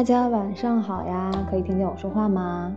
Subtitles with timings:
[0.00, 2.74] 大家晚上好呀，可以听见我说话吗？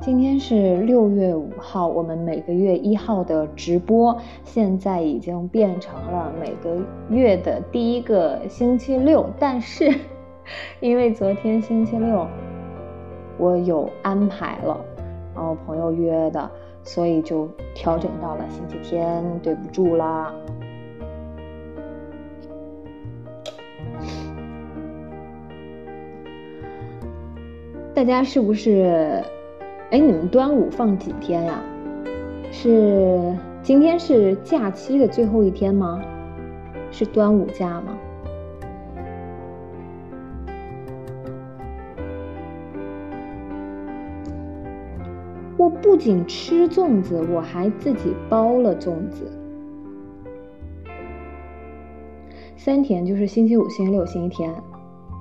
[0.00, 6.76] 今天是六月五号，我们每个月一号的直播，现在已经变成了每个
[7.08, 9.30] 月的第一个星期六。
[9.38, 9.94] 但是，
[10.82, 12.26] 因为昨天星期六
[13.38, 14.76] 我有安排了，
[15.36, 16.50] 然后朋友约的，
[16.82, 20.34] 所以就调整到了星期天，对不住啦。
[27.96, 29.24] 大家是不是？
[29.90, 31.62] 哎，你们端午放几天呀？
[32.52, 36.02] 是今天是假期的最后一天吗？
[36.90, 37.96] 是端午假吗？
[45.56, 49.26] 我不仅吃粽子，我还自己包了粽子。
[52.58, 54.54] 三天就是星期五、星期六、星期天。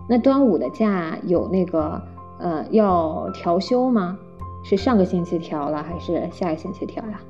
[0.09, 2.01] 那端午的假有那个？
[2.39, 4.17] 呃，要调休吗？
[4.63, 7.21] 是上个星期调了，还是下个星期调呀？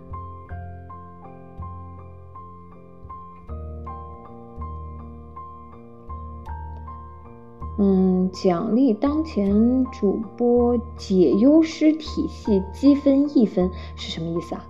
[7.77, 14.65] 嗯，奖励当前主播解忧师体系积分一分是什么意思啊？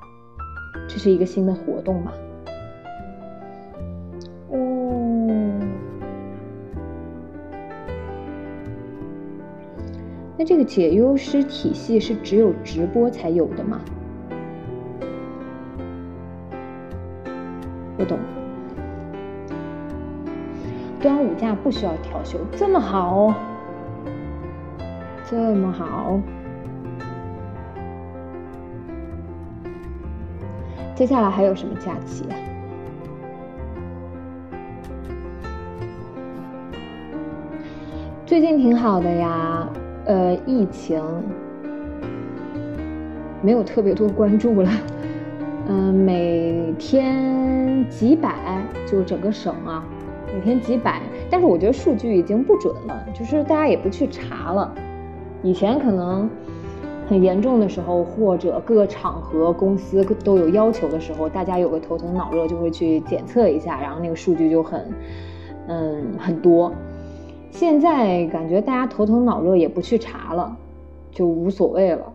[0.89, 2.11] 这是一个新的活动吗？
[10.45, 13.81] 这个解忧师体系是只有直播才有的吗？
[17.97, 18.19] 不懂。
[21.01, 23.33] 端午假不需要调休，这么好，
[25.27, 26.19] 这么好。
[30.93, 32.37] 接下来还有什么假期啊？
[38.27, 39.67] 最近挺好的呀。
[40.05, 41.01] 呃，疫情
[43.41, 44.69] 没有特别多关注了，
[45.67, 49.83] 嗯，每天几百，就整个省啊，
[50.31, 54.71] 每天几百，但是我觉得数据已经不准了，就是大家也不去查了。
[55.41, 56.29] 以前可能
[57.07, 64.87] 很严重的时候，或者各个场合、公司都有要求的时候，大家有个头疼脑热就会去检测一下，然后那个数据就很，
[65.67, 66.71] 嗯，很多。
[67.55, 70.57] 现在感觉大家头疼脑热也不去查了，
[71.09, 72.13] 就无所谓了，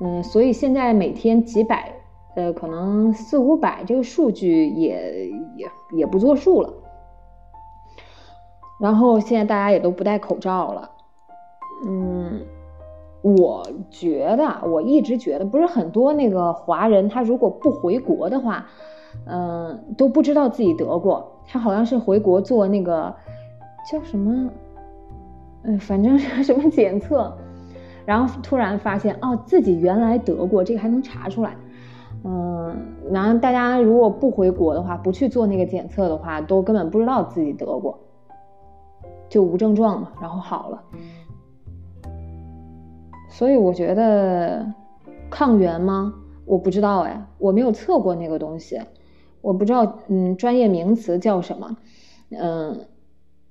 [0.00, 1.92] 嗯，所以现在每天几百，
[2.34, 6.74] 呃，可能四五百这个数据也也也不作数了。
[8.80, 10.90] 然后现在大家也都不戴口罩了，
[11.86, 12.40] 嗯，
[13.22, 18.66] 我觉得我一直觉得不是很多那个华人他如果不回国的话，
[19.26, 23.14] 嗯，都不知道自己得过，他好像是回国做那个
[23.88, 24.50] 叫什么。
[25.64, 27.32] 嗯，反正是 什么检测，
[28.04, 31.56] 然后突然发现哦，自己原来得过，这个还能查出来。
[32.24, 32.76] 嗯，
[33.10, 37.98] 然后大家如果不回国的话，不去做那个检测的话，都根本不知道自己得过，
[39.28, 40.82] 就无症状嘛，然后好了。
[43.28, 44.66] 所以我觉得
[45.30, 46.14] 抗原吗？
[46.44, 48.80] 我不知道哎，我没有测过那个东西，
[49.40, 51.76] 我不知道嗯专业名词叫什么，
[52.30, 52.86] 嗯。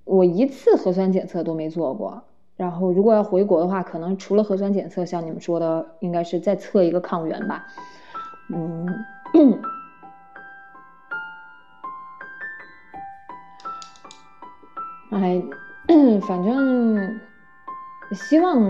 [0.03, 2.24] 我一次核酸检测都没做过，
[2.57, 7.65] 然后如果要回国的话，可能除了核酸检测，像你们说的，应该是再测一个抗原吧。
[8.50, 8.88] 嗯，
[15.12, 15.42] 哎，
[16.27, 17.19] 反正
[18.12, 18.62] 希望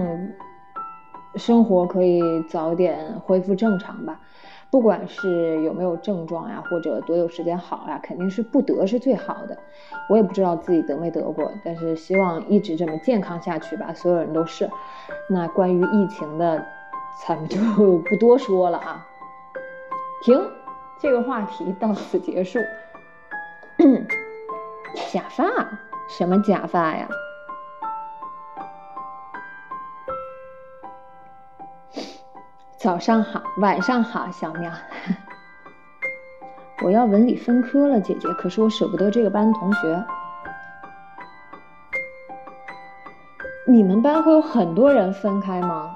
[1.36, 4.20] 生活可以早点恢复正常吧。
[4.72, 9.58] 不管是有没有症状呀，或者多有时间好呀，肯定是不得是最好的。
[10.10, 13.94] 我也不知道自己得没得过，但是希望一直这么健康下去吧。
[13.94, 14.70] 所有人都是。
[15.30, 16.66] 那关于疫情的，
[17.28, 17.60] 咱们就
[18.00, 19.06] 不多说了啊。
[20.24, 20.42] 停，
[21.00, 22.60] 这个话题到此结束。
[25.12, 25.44] 假发？
[26.08, 27.08] 什么假发呀？
[32.82, 34.72] 早上好，晚上好，小喵。
[36.84, 38.28] 我要文理分科了，姐姐。
[38.30, 40.04] 可是我舍不得这个班同学。
[43.68, 45.96] 你们班会有很多人分开吗？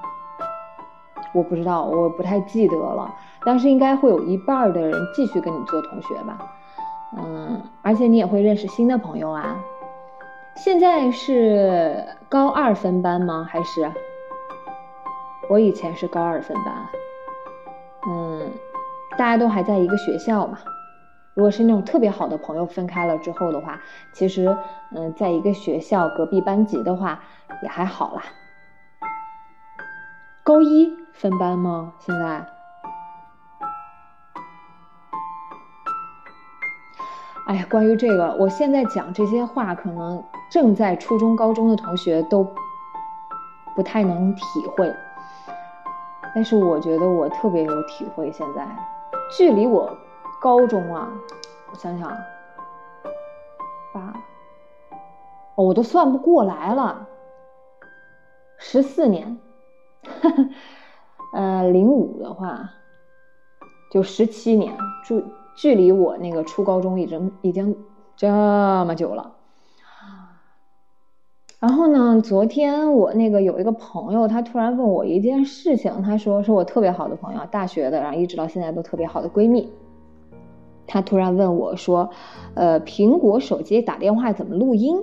[1.34, 3.12] 我不知道，我不太记得了。
[3.44, 6.38] 但是应该会有一半的人继续跟你做同学吧。
[7.16, 9.56] 嗯，而且你也会认识新的朋友啊。
[10.54, 13.44] 现在是高二分班吗？
[13.50, 13.90] 还是？
[15.48, 16.74] 我以前是高二分班，
[18.08, 18.50] 嗯，
[19.12, 20.58] 大家都还在一个学校嘛，
[21.34, 23.80] 如果是那种特别好的朋友分开了之后的话，
[24.12, 24.56] 其实，
[24.90, 27.20] 嗯，在一个学校隔壁班级的话
[27.62, 28.22] 也还好啦。
[30.42, 31.92] 高一分班吗？
[32.00, 32.46] 现在？
[37.46, 42.52] 哎呀，关于这个，我现在讲这些话，可能正在初中、高中的同学都
[43.76, 44.42] 不太能体
[44.76, 44.92] 会，
[46.36, 48.30] 但是我觉得我特别有体会。
[48.30, 48.68] 现在，
[49.30, 49.96] 距离我。
[50.38, 51.08] 高中啊，
[51.72, 52.12] 我想想，
[53.92, 54.12] 八，
[55.54, 57.08] 哦，我都算不过来了，
[58.58, 59.38] 十四年，
[61.32, 62.68] 呃，零五的话，
[63.90, 65.24] 就十七年，距
[65.56, 67.82] 距离我那个初高中已经已经
[68.14, 69.35] 这么久了。
[71.66, 79.68] 然后呢，昨天我那个有一个朋友，他突然问我一件事情，他说是我特别好的朋友，大学的，然后一直到现在都特别好的闺蜜。
[80.86, 82.08] 他突然问我说
[82.54, 84.96] ：“呃，苹果手机打电话怎么录音？”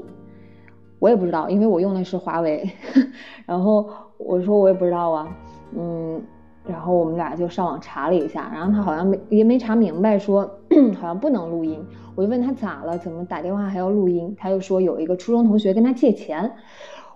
[0.99, 2.65] 我也不知道，因为我用的是华为。
[3.45, 3.85] 然后
[4.17, 5.27] 我说我也不知道啊，
[5.77, 6.21] 嗯，
[6.65, 10.49] 然后我们俩就上网查了一下，然后他好像没也没查明白，说
[10.95, 11.85] 好像不能录音。
[12.15, 14.35] 我就问他咋了，怎么打电话还要录音？
[14.37, 16.53] 他又说有一个初中同学跟他借钱。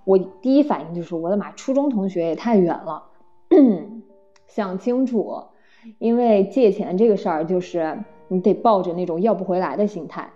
[0.03, 3.03] 我第一反应就是我的妈，初中同学也太远了。
[4.47, 5.43] 想清楚，
[5.99, 7.99] 因为借钱这个事儿就是。
[8.29, 10.29] 你得抱着那种要不回来的心态，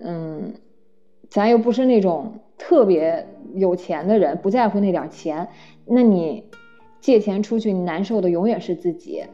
[0.00, 0.54] 嗯，
[1.28, 5.48] 咱又不是那种特别有钱的人，不在乎那点钱。
[5.84, 6.44] 那你
[7.00, 9.24] 借钱出去，你难受的永远是自己。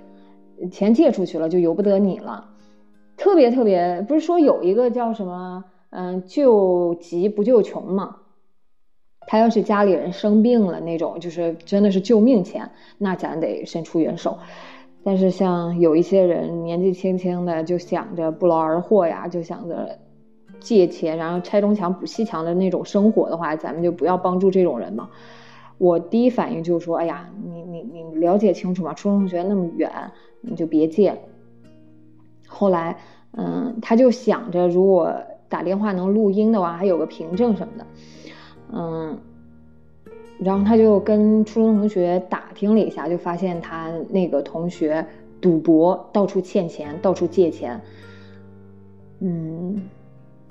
[0.72, 2.48] 钱借出去了，就由不得你了。
[3.18, 8.16] 特别特别，不是说有一个叫什么，嗯，救急不救穷嘛？
[9.26, 14.38] 他要是家里人生病了那种，就是真的是救命钱，那咱得伸出援手。
[15.04, 19.98] 但是像有一些人年纪轻轻的就想着不劳而获呀，就想着
[20.60, 25.10] 借钱，然后拆东墙补西墙的那种生活的话，咱们就不要帮助这种人嘛。
[25.76, 29.90] 我第一反应就是说，哎呀，你你你了解清楚嘛，初中同学那么远，
[30.40, 31.18] 你就别借。
[32.48, 32.96] 后来，
[33.36, 35.14] 嗯，他就想着如果
[35.48, 37.86] 打电话能录音的话，还有个凭证什么的，
[38.72, 39.18] 嗯。
[40.40, 45.04] 然后他就跟初中同学打听了一下，就发现他那个同学
[45.40, 47.80] 赌博，到处欠钱，到处借钱。
[49.18, 49.82] 嗯，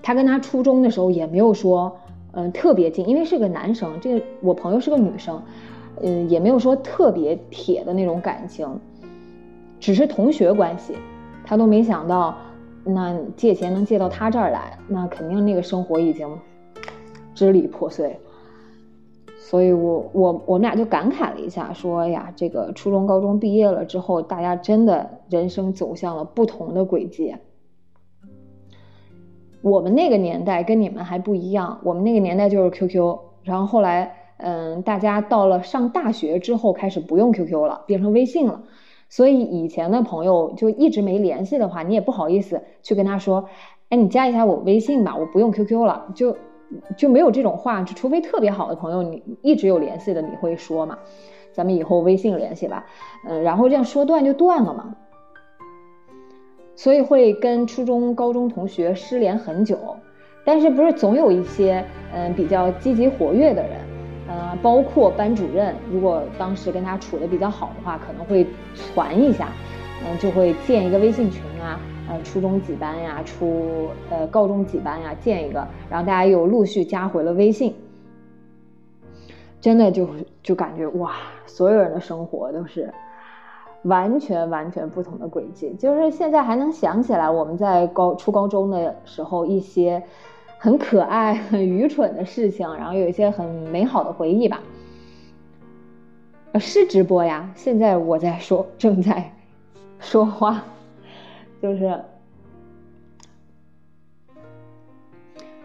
[0.04, 1.98] 他跟他初中的时候也没有说，
[2.34, 5.42] 嗯，特别近，因为是个男生，这个我朋友是个女生，
[6.02, 8.68] 嗯，也没有说特别铁的那种感情，
[9.80, 10.96] 只是同学关系。
[11.48, 12.36] 他都没想到，
[12.84, 16.28] 那借钱能借到他这儿来，那肯定那个生活已经
[17.34, 18.20] 支离破碎。
[19.40, 27.34] 所以，我我我们俩就感慨了一下，说呀，这个初中、高中毕业了之后，大家真的人生走向了不同的轨迹。
[29.62, 38.64] 我们那个年代跟你们还不一样，我们那个年代就是 QQ，然后后来，嗯，大家到了上大学之后开始不用 QQ 了，变成微信了。
[39.10, 43.50] 所以以前的朋友就一直没联系的话，你也不好意思去跟他说，
[43.90, 46.36] 哎，你加一下我微信吧，我不用 QQ 了，就。
[46.98, 50.98] 就没有这种话，除非特别好的朋友，你一直有联系的，你会说嘛？
[51.54, 52.86] 咱们以后微信联系吧，
[53.26, 54.94] 嗯，然后这样说断就断了嘛。
[56.76, 59.78] 所以会跟初中、高中同学失联很久，
[60.44, 63.80] 但是不是总有一些嗯比较积极活跃的人，
[64.28, 69.50] 呃，包括班主任，如果当时跟他处的比较好的话，可能会传一下，
[70.06, 71.80] 嗯，就会建一个微信群啊。
[72.10, 73.22] 呃，初中几班呀？
[73.26, 75.14] 初呃，高中几班呀？
[75.20, 77.76] 建一个，然后大家又陆续加回了微信。
[79.60, 80.08] 真的就
[80.42, 81.16] 就感觉哇，
[81.46, 82.94] 所有人的生活都是
[83.82, 85.74] 完全完全不同的轨迹。
[85.80, 90.02] 就是现在还能想起来我们在高初高中的时候一些
[90.58, 94.62] 很可爱、 很愚蠢的事情，然后有一些很美好的回忆吧。
[96.60, 99.32] 是直播呀，现在我在说，正在
[100.00, 100.64] 说话。
[101.60, 102.00] 就是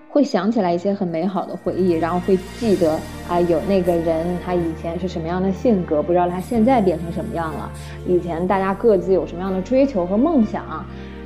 [0.09, 7.71] 会想起来一些很美好的回忆，然后会记得啊，有那个人他以前是什么样的性格，不知道他现在变成什么样了。
[8.07, 10.85] 以前大家各自有什么样的追求和梦想，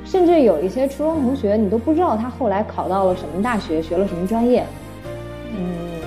[0.09, 4.65] 甚至有一些初中同学，你都不知道他后来考到了什么大学，学了什么专业，
[5.51, 5.99] 嗯，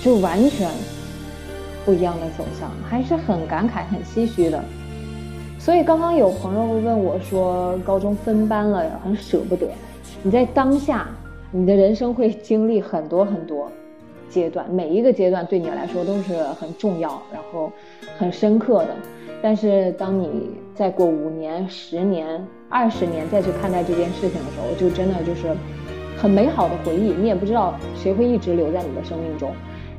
[0.00, 0.70] 就完全
[1.84, 4.62] 不一样的走向，还是很感慨、很唏嘘的。
[5.58, 9.66] 所以刚刚有朋友问我说：“高中分班了，很舍不得。
[10.22, 11.08] 你在当下，
[11.50, 13.70] 你的人生会经历很多很多，
[14.30, 17.72] 阶段，每一个阶段对你来说都是很重要，然后
[18.16, 18.94] 很深刻的。
[19.40, 25.54] 但是当你再过五年、十年、二十年再去看待这件事情的时候，就真的就是
[26.16, 27.12] 很美好的回忆。
[27.12, 29.52] 你也不知道谁会一直留在你的生命中，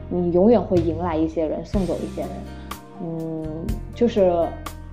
[0.09, 2.29] 你永远会迎来一些人，送走一些人。
[3.01, 3.65] 嗯，
[3.95, 4.45] 就是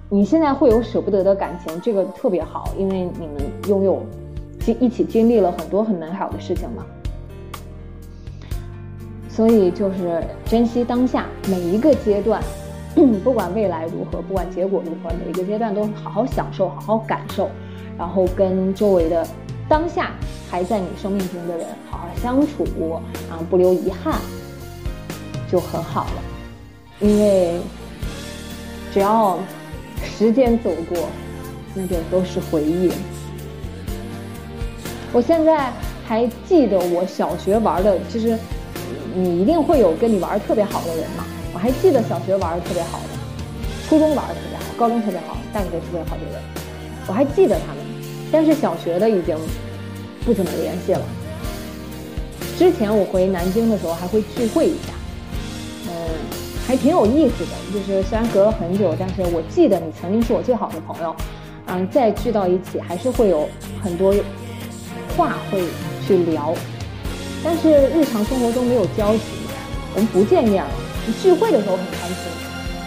[0.08, 3.36] 你现在会有舍不得的感情，这个特别好，因为你们
[3.68, 4.00] 拥有
[4.60, 6.86] 经一起经历了很多很美好的事情嘛。
[9.28, 12.40] 所以就是珍惜当下每一个阶段。
[13.04, 17.50] 不管未来如何，不管结果如何，每个阶段都好好享受，好好感受，
[17.98, 19.26] 然后跟周围的
[19.68, 20.12] 当下
[20.50, 22.64] 还在你生命中的人好好相处，
[23.30, 24.18] 啊，不留遗憾，
[25.50, 26.22] 就很好了。
[27.00, 27.60] 因为
[28.92, 29.38] 只要
[30.02, 31.08] 时间走过，
[31.74, 32.90] 那就都是回忆。
[35.12, 35.70] 我现在
[36.06, 38.38] 还记得我小学玩的，其实
[39.14, 41.24] 你一定会有跟你玩特别好的人嘛。
[41.56, 46.42] 我还记得小学玩的特别好的，初中玩的特别好，高中特别好，大学特别好的人，
[47.06, 47.76] 我还记得他们。
[48.30, 49.34] 但是小学的已经
[50.22, 51.00] 不怎么联系了。
[52.58, 54.92] 之前我回南京的时候还会聚会一下，
[55.88, 55.92] 嗯，
[56.66, 57.52] 还挺有意思的。
[57.72, 61.16] 就是虽然隔了很久，但是我记得你曾经是我最好的朋友，
[61.68, 63.48] 嗯，再聚到一起还是会有
[63.82, 64.14] 很多
[65.16, 65.64] 话会
[66.06, 66.54] 去聊，
[67.42, 69.22] 但是日常生活中没有交集，
[69.94, 70.70] 我们不见面了。
[71.12, 72.32] 聚会的时候很开心，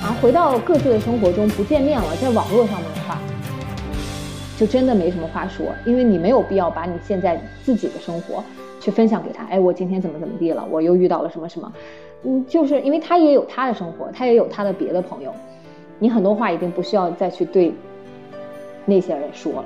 [0.04, 3.20] 啊，回到各自的生活中不见面了，在网络上面的话，
[4.58, 8.44] 就真的没什么话说，因为你没有必要把你现在自己的生活
[8.80, 9.46] 去分享给他。
[9.46, 10.66] 哎，我今天怎么怎么地了？
[10.70, 11.72] 我又遇到了什么什么？
[12.24, 15.34] 嗯，就是因为他也有他的生活，他也有他的别的朋友，
[15.98, 17.74] 你很多话已经不需要再去对
[18.86, 19.66] 那些人说了。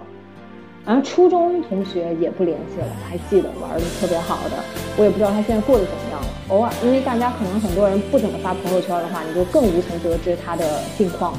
[0.85, 4.57] 然后初中同学也不联系了，还记得玩的特别好的，
[4.97, 6.27] 我也不知道他现在过得怎么样了。
[6.49, 11.33] 偶尔，因为大家可能很多人不怎么发朋友圈的话，你就更无从得知他的近况。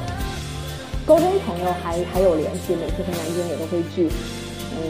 [1.04, 4.08] 高中朋友还还有联系，每次回南京也都会聚。
[4.72, 4.80] 嗯，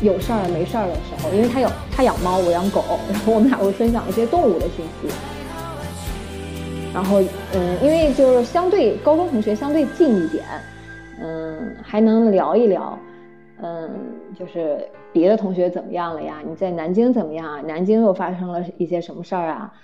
[0.00, 5.14] 有事儿没事儿的时候，因为他有他养猫，我养狗，然后我们俩会分享一些动物的信息。
[6.94, 7.20] 然后，
[7.52, 10.44] 嗯，因为就是相对高中同学相对近一点，
[11.22, 12.98] 嗯，还能聊一聊。
[13.62, 13.90] 嗯，
[14.34, 16.40] 就是别的同学怎么样了呀？
[16.46, 17.60] 你在南京怎么样啊？
[17.60, 19.74] 南京又发生了一些什么事儿啊？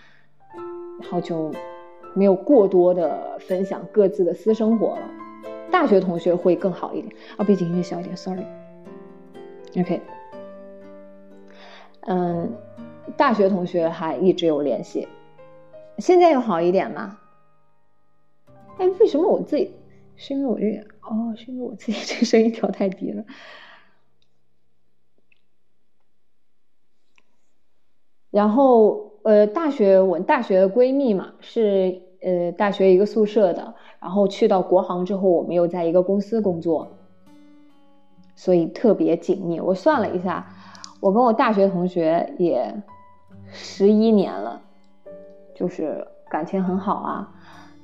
[1.00, 1.52] 然后就
[2.14, 5.02] 没有过多的分享各自的私生活了。
[5.70, 8.46] 大学同学会更好一点啊，背景音乐小一点，sorry。
[9.78, 10.00] OK，
[12.06, 12.50] 嗯，
[13.16, 15.06] 大学同学还一直有联系，
[15.98, 17.18] 现在又好一点吗？
[18.78, 19.74] 哎，为什么我自己？
[20.18, 23.22] 是因为我这个哦，是因为我自己这声音调太低了。
[28.36, 33.72] 然后，呃，大学我大学的闺蜜嘛，是呃大学一个宿舍的。
[33.98, 36.86] 然后去到国航之后，我们又在一个公司工作，
[38.34, 39.58] 所以特别紧密。
[39.58, 40.46] 我算了一下，
[41.00, 42.74] 我跟我大学同学也
[43.50, 44.60] 十一年了，
[45.54, 47.30] 就是感情很好啊。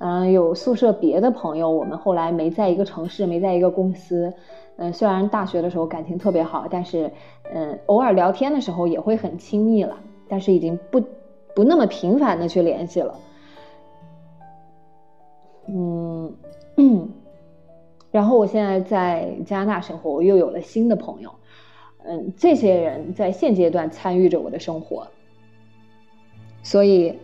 [0.00, 4.30] 嗯，有宿舍别的朋友，我们后来没在一个城市，没在一个公司。
[4.76, 7.10] 嗯，虽然大学的时候感情特别好，但是
[7.54, 9.96] 嗯，偶尔聊天的时候也会很亲密了。
[10.32, 10.98] 但是已经不
[11.54, 13.20] 不那么频繁的去联系了，
[15.68, 16.34] 嗯，
[18.10, 21.34] 然后我现在在加拿大生活，我又有了新的朋友，
[22.06, 25.06] 嗯，这些人在现阶段参与着我的生活，
[26.62, 27.18] 所以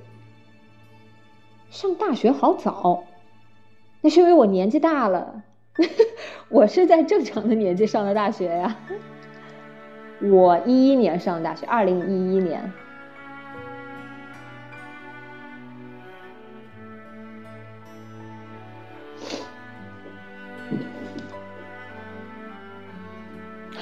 [1.70, 3.04] 上大学好早，
[4.02, 5.44] 那是因为我年纪大了，
[6.52, 8.76] 我是在正常的年纪上的大学呀，
[10.30, 12.70] 我一一年上大学，二零一一年。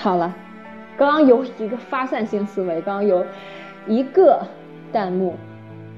[0.07, 0.33] 好了，
[0.97, 3.27] 刚刚有一个发散性思维，刚刚有
[3.89, 4.41] 一个
[4.93, 5.35] 弹幕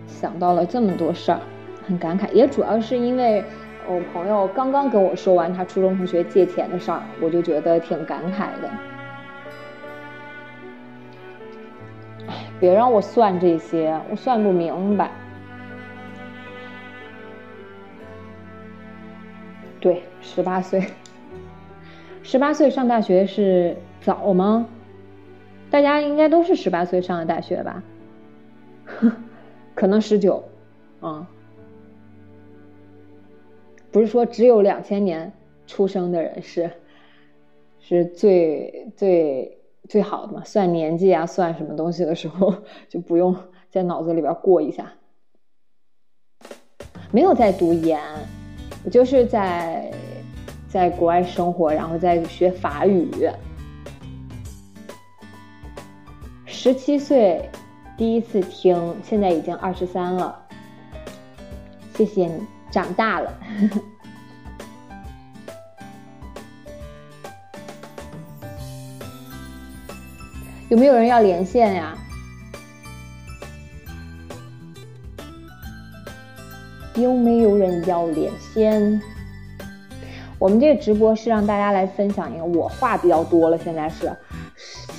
[0.07, 1.39] 想到了这么多事儿，
[1.87, 2.33] 很感慨。
[2.33, 3.45] 也主要是因为
[3.87, 8.71] 我朋友刚刚跟我说完他初中同学借钱的事儿，我就觉得挺感慨的。
[12.59, 15.11] 别让我算这些，我算不明白。
[19.79, 20.83] 对，十八岁，
[22.23, 23.77] 十八岁上大学是。
[24.01, 24.67] 早吗？
[25.71, 27.83] 大家应该都是十八岁上的大学吧？
[29.75, 30.43] 可能十九，
[31.01, 31.29] 啊，
[33.93, 35.31] 不是说只有两千年
[35.67, 36.71] 出生的人是
[37.81, 40.43] 是最最最好的嘛？
[40.43, 42.55] 算年纪啊，算什么东西的时候
[42.89, 43.37] 就不用
[43.69, 44.91] 在脑子里边过一下。
[47.13, 48.01] 没有在读研，
[48.85, 49.93] 我就是在
[50.67, 53.11] 在国外生活，然后在学法语。
[56.69, 57.49] 十七岁
[57.97, 60.39] 第一次听，现在已经二十三了。
[61.97, 63.33] 谢谢你，长大了。
[70.69, 71.97] 有没有人要连线呀？
[76.97, 79.01] 有没有人要连线？
[80.39, 84.15] 我们这个直播是让大家来分享一个，我话比较多了，现在是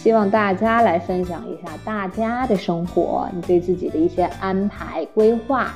[0.01, 5.73] 希望大家来分享一下大家的生活，你对自己的一些安排规划。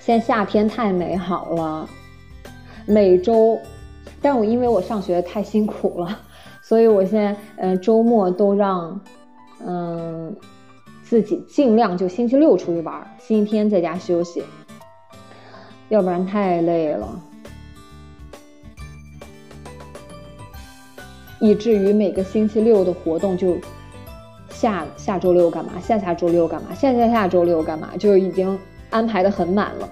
[0.00, 1.86] 现在夏天太美好了。
[2.86, 3.60] 每周，
[4.22, 6.18] 但我因为我上学太辛苦了，
[6.62, 8.98] 所以我现在嗯周末都让
[9.66, 10.36] 嗯
[11.02, 14.42] 自己尽量就星期六出去玩，星期天在家休息，
[15.88, 17.20] 要不然太累了，
[21.40, 23.56] 以至于每个星期六的活动就
[24.50, 28.58] 下下周六干嘛，下下周六干嘛，下下下周六干嘛，就已经
[28.90, 29.88] 安排的很满了。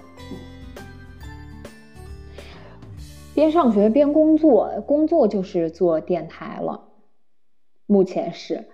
[3.35, 6.89] 边上学边工作，工作就是做电台了。
[7.87, 8.67] 目前是，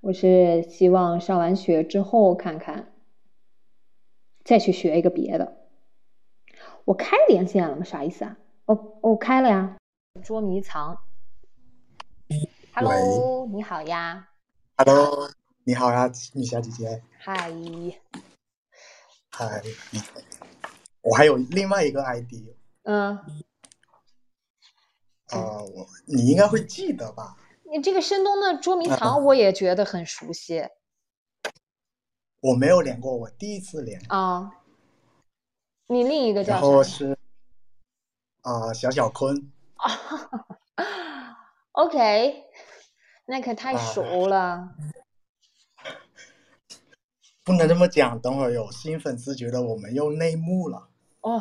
[0.00, 2.92] 我是希望上完学之后看看，
[4.44, 5.56] 再去学一个别的。
[6.84, 7.82] 我开连线了吗？
[7.82, 8.36] 啥意思啊？
[8.66, 9.76] 我我开了呀。
[10.22, 11.00] 捉迷藏。
[12.72, 14.28] Hello，你好呀。
[14.76, 15.30] Hello，
[15.64, 17.02] 你好呀，米小姐姐。
[17.18, 17.52] 嗨。
[19.30, 19.62] 嗨。
[21.02, 22.34] 我还有另外一个 ID。
[22.84, 23.16] 嗯。
[25.26, 27.36] 啊，我你应该会记得吧？
[27.70, 30.66] 你这个深冬的捉迷藏，我也觉得很熟悉。
[32.40, 34.50] 我没有连过，我第一次连啊。
[35.86, 37.16] 你另一个叫然后是
[38.42, 39.50] 啊，小小坤。
[39.76, 39.90] 啊
[41.72, 42.44] OK，
[43.26, 44.74] 那可太熟了。
[47.44, 50.88] 不能这么讲，等会儿有新粉丝觉得我们又内幕了。
[51.20, 51.38] 哦，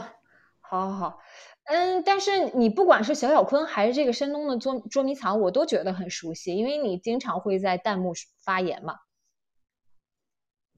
[0.60, 1.20] 好好好。
[1.69, 8.99] 嗯，但是你不管是小小坤还是这个山东的捉捉迷藏，我都觉得很熟悉，因为你经常会在弹幕发言嘛。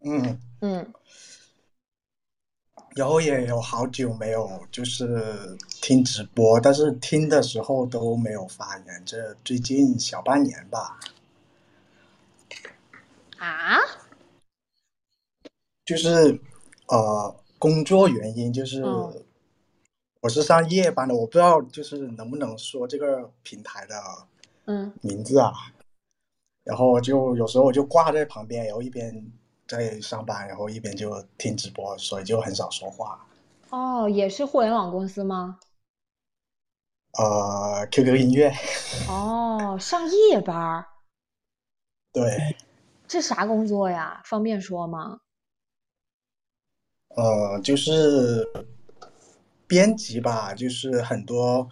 [0.04, 0.92] 嗯嗯。
[2.96, 11.00] 然后也有好久没有就是听直播，但是听的时候都没有发言，这最近小半年吧。
[13.38, 13.78] 啊？
[15.86, 16.42] 就是
[16.88, 18.84] 呃，工作原因就是。
[20.22, 23.96] 我是上夜班的，我不知道就是能不能说这个平台的
[24.66, 25.54] 嗯名字啊。
[26.66, 29.32] 然后就有时候我就挂在旁边，然后一边
[29.66, 33.26] 在上班，然后一边就听直播，所以就很少说话。
[33.70, 35.58] 哦，也是互联网公司吗？
[37.18, 38.52] 呃，QQ 音乐。
[39.08, 40.86] 哦， 上夜班。
[42.12, 42.58] 对。
[43.08, 44.22] 这啥工作呀？
[44.26, 45.22] 方便说吗？
[47.16, 48.46] 呃，就是。
[49.70, 51.70] 编辑吧，就是很多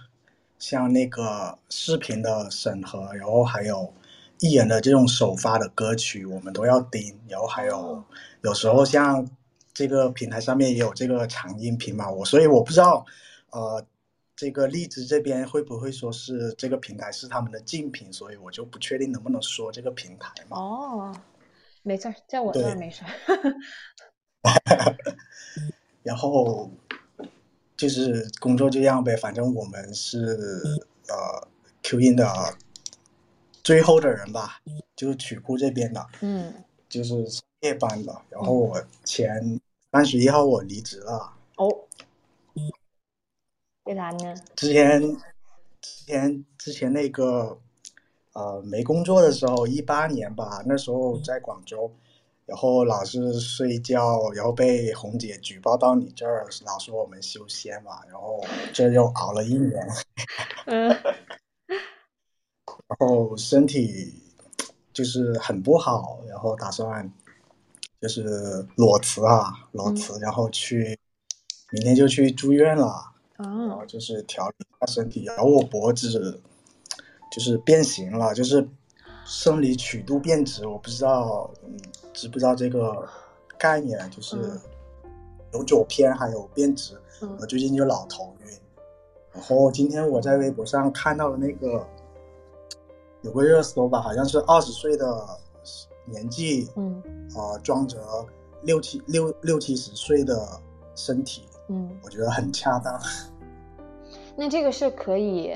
[0.59, 3.91] 像那个视频的审核，然后还有
[4.39, 7.19] 艺人的这种首发的歌曲，我们都要盯。
[7.27, 8.03] 然后还有
[8.43, 9.27] 有时候像
[9.73, 13.03] 这个平台上面也有这个长音频嘛，我所以我不知道，
[13.49, 13.83] 呃，
[14.35, 20.57] 这个荔枝这边会不会说是这个平台是他们的竞品，所以我就不确定能不能说这个平台嘛。
[20.59, 21.15] 哦，
[21.81, 23.09] 没事儿，在我这儿没事儿。
[26.03, 26.69] 然后。
[27.77, 30.17] 就是工作这样呗，反正我们是
[31.07, 31.47] 呃
[31.83, 32.27] Q 音的
[33.63, 34.59] 最后的人吧，
[34.95, 36.51] 就是曲库这边的，嗯，
[36.89, 37.13] 就是
[37.61, 38.19] 夜班的。
[38.29, 39.59] 然后我前
[39.91, 41.33] 三十一号我离职了。
[41.57, 41.69] 哦，
[43.83, 44.35] 为啥呢？
[44.55, 45.01] 之前
[45.79, 47.59] 之前之前那个
[48.33, 51.93] 呃没工作的时候，一八年吧，那时候在广州。
[52.47, 58.41] 然后老是睡觉，然后被红姐举报到你这儿，老说我们修仙嘛，然后
[58.73, 59.85] 这又熬了一年，
[60.65, 60.87] 嗯，
[62.87, 64.13] 然后身体
[64.93, 67.11] 就是很不好，然后打算
[67.99, 70.97] 就是裸辞啊，裸辞，然后去
[71.71, 76.41] 明天就去住院了，然后就是调理一下身体，然后我脖子
[77.29, 78.65] 就是变形了，就是
[79.27, 81.77] 生理曲度变直，我不知道，嗯。
[82.13, 83.07] 知不知道这个
[83.59, 84.09] 概念？
[84.09, 84.37] 就是
[85.53, 88.51] 有左偏还有变直，嗯我最近就老头晕。
[89.33, 91.85] 然后今天我在微博上看到了那个
[93.21, 95.27] 有个热搜吧，好像是二十岁的
[96.05, 97.03] 年纪，嗯
[97.35, 97.99] 呃，装着
[98.63, 100.59] 六七六六七十岁的
[100.95, 102.99] 身体，嗯，我觉得很恰当。
[104.35, 105.55] 那这个是可以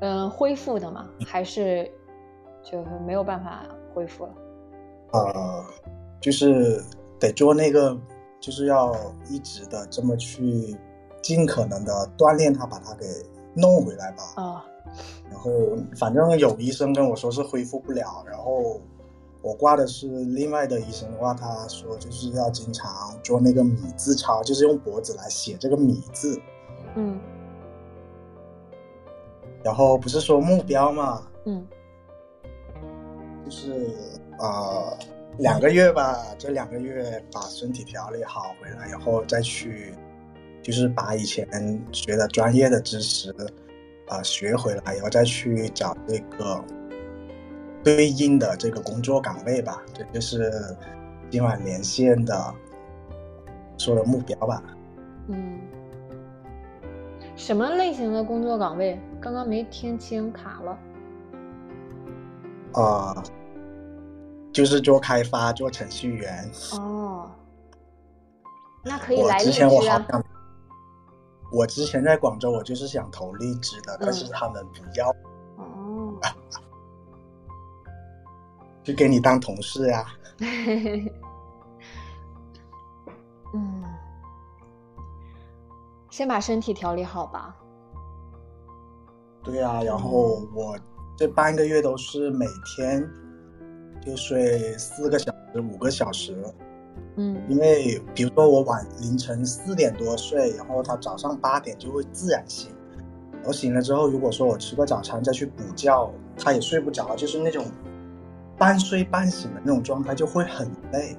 [0.00, 1.10] 嗯、呃恢复的吗？
[1.26, 1.90] 还是
[2.62, 4.32] 就是没有办法恢复了？
[5.12, 5.64] 呃，
[6.20, 6.82] 就是
[7.18, 7.96] 得做那个，
[8.40, 8.94] 就是要
[9.28, 10.76] 一直的这么去
[11.22, 13.06] 尽可能的锻炼它，把它给
[13.54, 14.22] 弄回来吧。
[14.36, 14.60] 哦，
[15.30, 15.50] 然后
[15.96, 18.80] 反正有医生跟我说是恢复不了，然后
[19.40, 26.40] 我挂的是另外的医生的话，他说就是要经常做那个米字操，就是用脖子来写这个米字。
[26.94, 27.18] 嗯
[29.64, 31.66] 然后不是说目标嘛，嗯
[33.48, 33.72] 就是
[34.38, 34.98] 呃
[35.38, 39.94] 两个月吧，这两个月把身体调理好回来，然后再去
[40.60, 41.48] 就是把以前
[41.90, 43.30] 学的专业的知识
[44.06, 46.62] 啊、呃学回来，然后再去找这个
[47.82, 50.52] 对应的这个工作岗位吧，这就是
[51.30, 52.54] 今晚连线的
[53.78, 54.62] 说的目标吧。
[55.28, 55.58] 嗯，
[57.34, 59.00] 什么类型的工作岗位？
[59.22, 60.78] 刚刚没听清，卡了。
[62.74, 63.24] 啊、
[64.58, 66.50] 就是做开发，做程序员。
[66.72, 67.30] 哦，
[68.82, 69.76] 那可以来荔之前我。
[69.76, 70.04] 好想，
[71.52, 75.10] 我之前在广州，我就是想投荔枝的，但是嗯他们不要，
[75.58, 76.20] 哦，
[78.82, 80.04] 就给你当同事呀、
[83.54, 83.84] 嗯，
[86.10, 87.56] 先把身体调理好吧。
[89.44, 90.76] 对呀、然后嗯我
[91.16, 93.08] 这半个月都是每天
[94.08, 96.34] 就睡四个小时、五个小时，
[97.16, 102.70] 嗯因为比如说我晚凌晨四点多睡，然后他早上八点就会自然醒，
[103.34, 107.66] 然后醒了之后，如果说我吃个早餐再去补觉，他也睡不着，就是那种
[108.56, 111.14] 半睡半醒的那种状态，就会很累。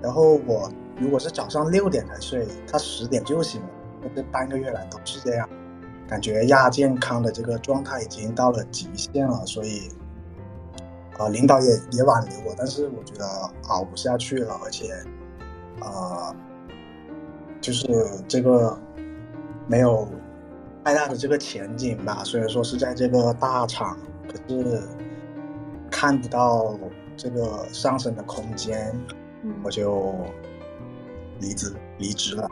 [0.00, 3.68] 然后我如果是早上六点才睡，他十点就醒了，
[4.14, 5.48] 这半个月来都是这样，
[6.06, 9.90] 感觉亚健康的这个状态已经到了极限了，所以。
[11.18, 13.26] 啊、领导也也挽留我，但是我觉得
[13.68, 14.92] 熬不下去了，而且，
[15.80, 16.32] 啊，
[17.60, 17.86] 就是
[18.28, 18.78] 这个
[19.66, 20.08] 没有
[20.84, 22.22] 太大的这个前景吧。
[22.24, 24.80] 虽然说是在这个大厂，可是
[25.90, 26.78] 看不到
[27.16, 28.94] 这个上升的空间，
[29.42, 30.14] 嗯我就
[31.40, 32.48] 离职离职了。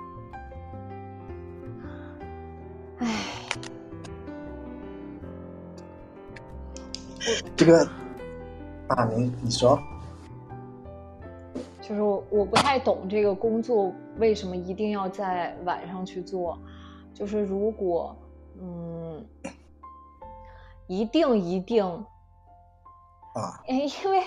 [2.99, 3.07] 唉，
[7.57, 7.89] 这个
[8.89, 9.77] 啊，您你说，
[11.83, 16.57] 就是我我不太懂这个工作为什么一定要在晚上去做，
[17.13, 18.17] 就是如果
[18.61, 19.27] 嗯，
[20.87, 21.85] 一定一定
[23.35, 24.23] 啊，哎，因为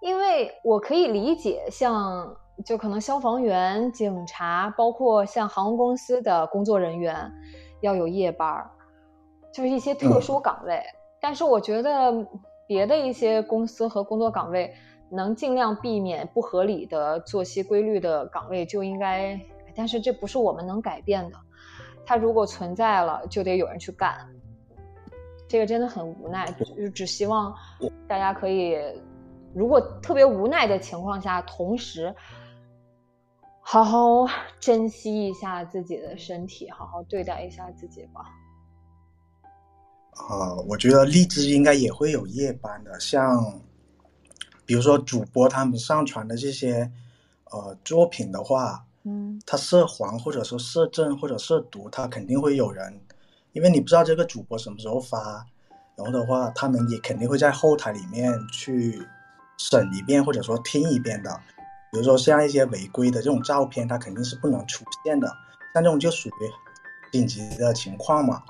[0.00, 7.32] 因为我可以理解，像就可能消防员、警察，包括像航空公司的工作人员
[7.80, 8.70] 要有夜班儿，
[9.52, 10.22] 就是一些特嗯。
[10.22, 10.80] 殊岗位。
[11.20, 12.12] 但是我觉得
[12.72, 14.74] 别的一些公司和工作岗位
[15.10, 19.38] 能尽量避免不合理的作息规律的岗位就应该，
[19.74, 21.36] 但是这不是我们能改变的。
[22.06, 24.26] 它如果存在了，就得有人去干。
[25.46, 27.54] 这个真的很无奈，就是只希望
[28.08, 28.74] 大家可以，
[29.54, 32.14] 如果特别无奈的情况下，同时
[33.60, 34.26] 好好
[34.58, 38.24] 珍惜一下自己的身体，好好对待一下自己吧。
[40.12, 43.60] 啊，我觉得荔枝应该也会有夜班的，像
[44.66, 46.90] 比如说主播他们上传的这些
[47.50, 53.00] 呃作品的话，嗯他涉黄或者说涉政或者涉毒，他肯定会有人，
[53.52, 55.44] 因为你不知道这个主播什么时候发，
[55.96, 59.02] 然后的话，他们也肯定会在后台里面去
[59.58, 61.40] 审一遍或者说听一遍的。
[61.90, 65.26] 比如说像一些违规的这种照片，它肯定是不能出现的，
[65.74, 66.32] 像这种就属于
[67.10, 68.42] 紧急的情况嘛。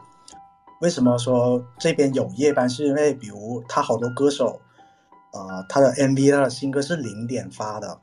[0.82, 2.68] 为什么说这边有夜班？
[2.68, 4.60] 是因为比如他好多歌手，
[5.32, 7.96] 呃，他的 MV 他的新歌是零点发的，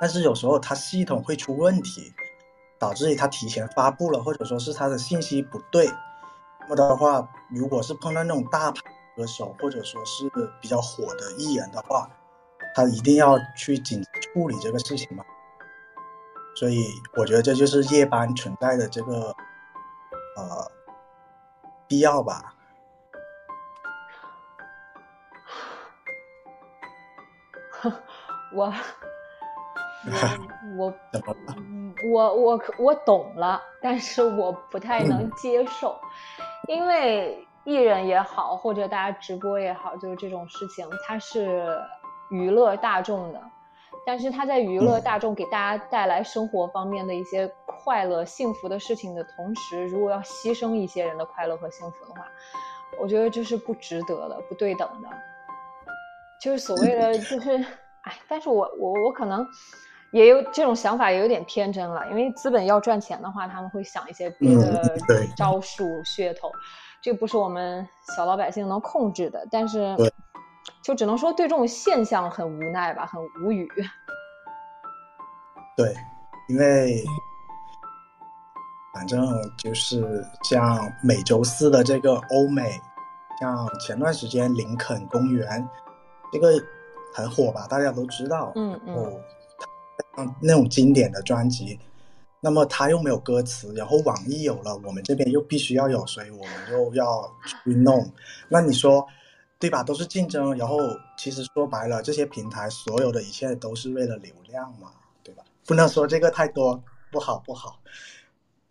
[0.00, 2.12] 但是有时候他系统会出问题，
[2.76, 5.88] 导致于他提前发布了，或者说是他的信息不对。
[6.62, 8.80] 那么的话，如果是碰到那种大牌
[9.16, 10.28] 歌手，或者说是
[10.60, 12.10] 比较火的艺人的话，
[12.74, 15.24] 他一定要去紧急处理这个事情嘛。
[16.56, 16.84] 所以
[17.16, 19.34] 我觉得这就是夜班存在的这个
[20.36, 20.68] 呃
[21.92, 22.54] 必要吧。
[28.54, 28.72] 我
[30.78, 36.00] 我我我我我懂了，但是我不太能接受，
[36.66, 41.78] 因为艺人也好，或者大家直播也好，就是这种事情，它是
[42.30, 43.42] 娱乐大众的，
[44.06, 47.52] 但是他在娱乐大众给大家带来生活方面的一些
[47.82, 52.26] 快乐、幸福的事情的同时，如果要牺牲一些人的快乐和幸福的话，
[53.00, 55.08] 我觉得这是不值得的、不对等的，
[56.40, 57.64] 就是所谓的就是。
[58.04, 59.46] 哎，但是我我我可能
[60.10, 62.04] 也有这种想法，也有点天真了。
[62.10, 64.98] 因为资本要赚钱的话，他们会想一些别的
[65.36, 66.50] 招数、噱头，
[67.00, 69.46] 这不是我们小老百姓能控制的。
[69.52, 69.96] 但是，
[70.82, 73.68] 就只能说对这种现象很无奈吧，很无语。
[75.76, 75.94] 对，
[76.48, 77.04] 因为
[78.94, 82.80] 反正就是像每周四的这个欧美，
[83.40, 85.68] 像前段时间林肯公园
[86.32, 86.52] 这个。
[87.14, 88.52] 很火吧，大家都知道。
[88.54, 89.22] 嗯嗯。
[90.40, 91.78] 那种经典的专辑，
[92.40, 98.10] 那么他又没有歌词，然后网易有了，我们这边又必须要有，所以我们又要去弄。
[98.48, 99.06] 那你说，
[99.58, 99.82] 对吧？
[99.82, 100.56] 都是竞争。
[100.56, 100.78] 然后
[101.18, 104.90] 其实说白了，这些平台所有的一切都是为了流量嘛，
[105.22, 105.44] 对吧？
[105.66, 107.78] 不能说这个太多不好不好。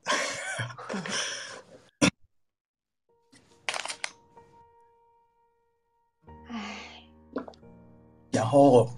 [8.31, 8.89] 然后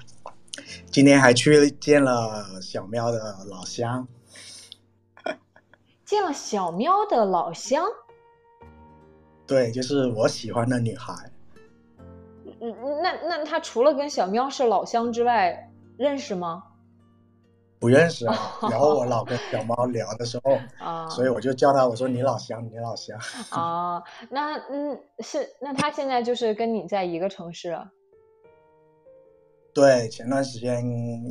[0.91, 4.07] 今天还去见了小喵的老乡，
[6.05, 7.85] 见了小喵的老乡，
[9.45, 11.13] 对，就是我喜欢的女孩。
[12.61, 16.63] 嗯，那那他除了跟小喵是老乡之外，认识吗？
[17.83, 18.33] 不认识啊。
[18.61, 23.19] 然后我老跟小猫聊的时候啊，所以我就叫他，我说你老乡，你老乡。
[23.49, 27.77] 啊，那嗯是，那他现在就是跟你在一个城市。
[29.75, 30.81] 对，前段时间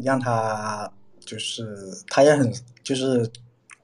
[0.04, 1.64] 让他就是
[2.08, 2.52] 他也很
[2.84, 3.26] 就是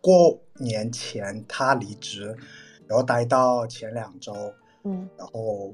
[0.03, 2.37] 过年前他离职，
[2.87, 4.35] 然后待到前两周，
[4.85, 5.73] 嗯，然后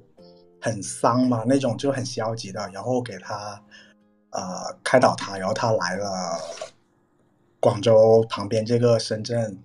[0.61, 3.61] 很丧嘛，那种就很消极的，然后给他
[4.31, 6.39] 呃开导他，然后他来了
[7.65, 9.59] 广州旁边这个深圳，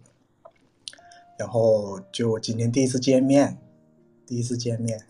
[1.37, 3.57] 然后就今天第一次见面，
[4.25, 5.05] 第一次见面，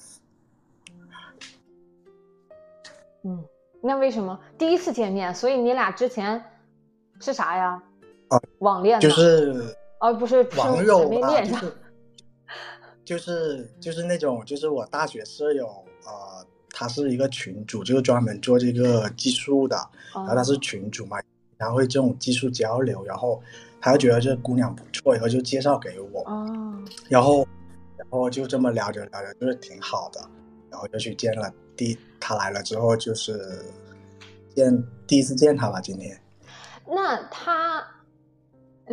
[3.22, 3.46] 嗯。
[3.80, 5.36] 那为什么第一次见面？
[5.36, 6.44] 所以你俩之前
[7.22, 7.84] 是啥呀？
[8.30, 11.30] 啊，网恋就是，啊，不是网友吧？
[13.06, 15.68] 就是就是那种，就是我大学舍友，
[16.06, 19.78] 呃，他是一个群主，就是专门做这个技术的，
[20.12, 21.22] 然后他是群主嘛，
[21.60, 23.42] 然后会这种技术交流，然后
[23.82, 26.74] 他就觉得这姑娘不错，然后就介绍给我，哦，
[27.10, 27.46] 然后
[27.98, 30.22] 然后就这么聊着聊着，就是挺好的，
[30.72, 31.54] 然后就去见了。
[31.76, 33.66] 第他来了之后，就是
[34.56, 35.82] 见第一次见他吧。
[35.82, 36.18] 今天，
[36.88, 37.86] 那他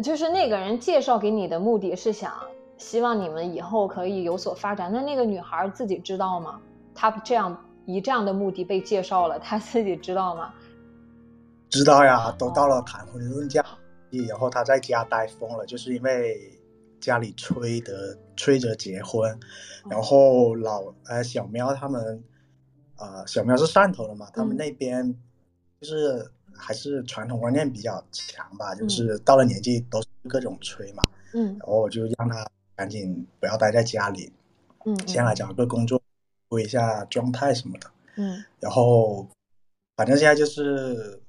[0.02, 2.32] 就是那个人介绍给你的目的是想
[2.78, 4.92] 希望你们以后可以有所发展。
[4.92, 6.60] 那那个女孩自己知道吗？
[6.96, 10.52] 她这样以这样的目的被介绍了，她自己知道吗？
[11.70, 13.64] 知道呀，都到了谈婚论嫁，
[14.28, 16.58] 然后他在家待疯了，就是因为
[17.00, 19.38] 家里催的催着结婚，
[19.90, 22.22] 然后老呃小喵他们。
[22.98, 25.14] 呃，小喵是汕头的嘛，他们那边
[25.82, 31.02] 就是还是传统观念比较强吧，就是到了年纪都是各种催嘛。
[31.34, 31.48] 嗯。
[31.60, 34.32] 然后我就让他赶紧不要待在家里，
[34.86, 36.00] 嗯，先来找个工作，
[36.48, 37.90] 过一下状态什么的。
[38.16, 38.42] 嗯。
[38.60, 39.28] 然后，
[39.94, 41.20] 反正现在就是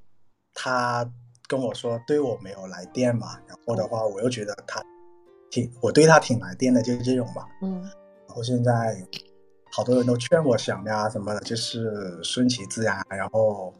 [0.59, 1.09] 他
[1.47, 4.83] 跟我说对我没有来电嘛，然后的话我又觉得他
[5.51, 7.47] 挺我对他挺来电的，就是这种吧。
[7.61, 7.81] 嗯。
[8.27, 8.97] 然后现在。
[9.69, 13.71] 好多人都劝我想呀什么的，就是顺其自然，然后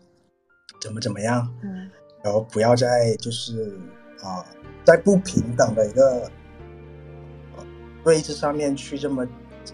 [0.82, 1.90] 怎么怎么样，嗯，
[2.22, 3.80] 然后不要再就是
[4.22, 4.46] 啊，
[4.84, 6.30] 在不平等的一个
[8.04, 9.26] 位置上面去这么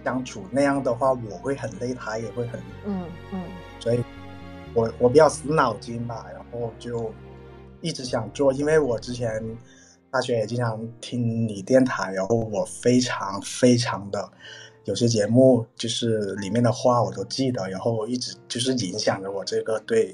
[0.03, 3.41] 相处，那样的话我会很累，他也会很嗯嗯，
[3.79, 4.01] 所以
[4.73, 7.11] 我我比较死脑筋吧，然后就
[7.81, 9.43] 一直想做，因为我之前
[10.11, 14.31] 大学也经常听你电台，然后我非常非常的。
[14.85, 20.13] 有些节目就是里面的话我都记得，然后一直就是影响着我这个对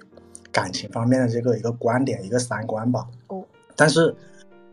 [0.52, 3.08] 感情方面的这个一个观点、一个三观吧。
[3.30, 3.44] 哦，
[3.76, 4.16] 但是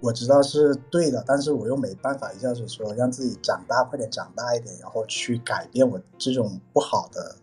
[0.01, 7.35] 我知道是对的，但是我又没办法一下子说让自己长大，快点长大一点，然后去改变我这种不好的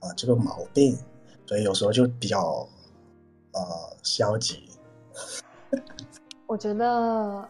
[0.00, 0.94] 啊这个毛病，
[1.50, 2.64] 所以有时候就比较
[3.50, 3.60] 呃
[4.04, 4.68] 消极。
[6.46, 7.48] 我觉得。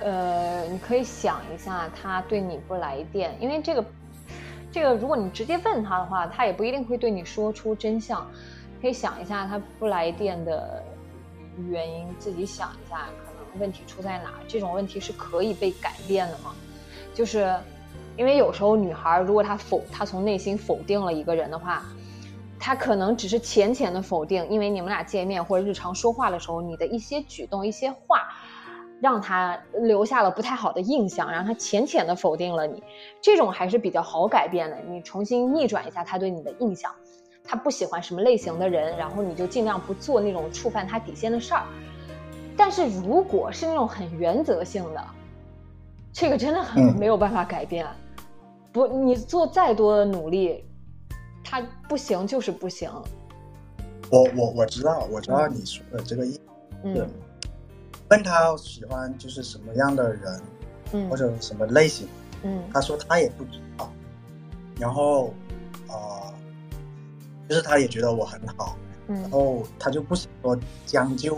[0.00, 3.84] 呃，你可以想一下，他对你不来电，因为这个，
[4.70, 8.24] 这个，如果你直接问他的话，他也不一定会对你说出真相。
[8.80, 10.80] 可以想一下，他不来电的
[11.68, 14.34] 原因，自己想一下，可能问题出在哪？
[14.46, 16.54] 这种问题是可以被改变的吗？
[17.12, 17.52] 就是
[18.16, 21.82] 因为有时候女孩如果她否，她从内心否定了一个人的话，
[22.58, 28.28] 她可能只是浅浅的否定，因为你们俩见面或者日常说话的时候，你的一些举动、一些话。
[29.00, 32.82] 让他留下了不太好的印象，让他浅浅的否定了你，
[33.22, 34.76] 这种还是比较好改变的。
[34.88, 36.92] 你重新逆转一下他对你的印象，
[37.44, 41.62] 他不喜欢什么类型的人，然后你就尽量不做那种触犯他底线的事儿。
[42.56, 45.04] 但是如果是那种很原则性的，
[46.12, 47.86] 这个真的很没有办法改变。
[48.72, 50.64] 不，你做再多的努力，
[51.48, 52.90] 他不行就是不行。
[54.10, 56.40] 我我我知道，我知道你说的这个意思。
[56.84, 57.08] 嗯。
[58.10, 60.42] 问他喜欢就是什么样的人，
[60.92, 62.08] 嗯，或者什么类型，
[62.42, 63.92] 嗯，他说他也不知道，
[64.80, 65.34] 然后，
[65.88, 66.34] 呃，
[67.46, 71.36] 就是他也觉得我很好，嗯，然后他就不想说将就，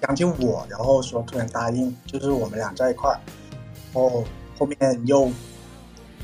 [0.00, 3.20] 将就我，然后说突然答应，就是我们俩在一块儿，
[3.94, 4.24] 然后
[4.58, 5.30] 后面又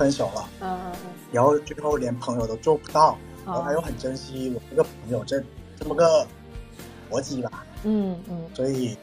[0.02, 5.40] 分手了，嗯嗯嗯，然后最后连朋友都做不到，然后他又很珍惜我这个朋友这
[5.78, 6.26] 这么个
[7.08, 8.98] 逻辑吧，嗯嗯，所以。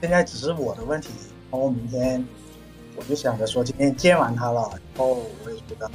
[0.00, 1.08] 现在只是我的问题，
[1.50, 2.24] 然后明天
[2.94, 5.90] 我就想着说，今天见完他了，然后我也觉得，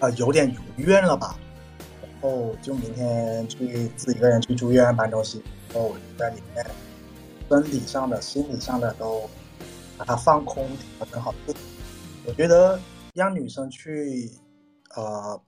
[0.00, 1.34] 呃，有点如愿了吧，
[2.02, 5.42] 然后就明天去自己一个人去住院搬东西，
[5.72, 6.66] 然后我就在里面，
[7.48, 9.22] 身体上的、心理上的都
[9.96, 10.68] 把它放空，
[10.98, 11.34] 调整好。
[12.26, 12.78] 我觉得
[13.12, 14.30] 让女生去，
[14.94, 15.40] 呃，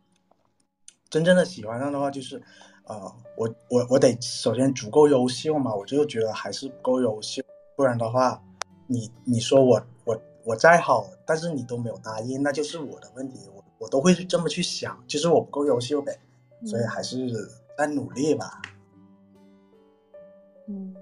[1.11, 2.43] 真正的喜欢上的话，就是。
[2.87, 3.01] 呃，
[3.39, 7.43] 我我我得首先足够优秀嘛，我就觉得还是不够优秀，
[7.75, 8.39] 不然的话，
[8.87, 16.15] 你你说我我我再好，但是你都没有答应，那就是我的问题，我我都会这么去想，就是我不够优秀呗，
[16.67, 17.27] 所以还是
[17.79, 18.61] 在努力吧。
[20.69, 20.95] 嗯，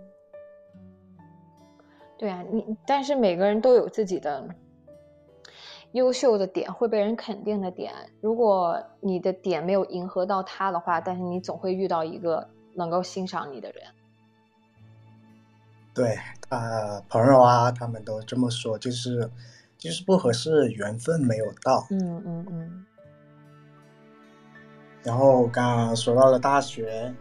[2.16, 4.48] 对啊，你但是每个人都有自己的。
[5.92, 13.82] 优秀的点会被人肯定的点，如果你的点没有迎合到他的话，但是你总会遇到一个能够欣赏你的人。
[15.94, 19.30] 对他朋友啊，他们都这么说，就是
[19.76, 21.86] 就是不合适，缘分没有到。
[21.90, 22.86] 嗯嗯嗯。
[25.02, 27.14] 然后刚刚说到了大学，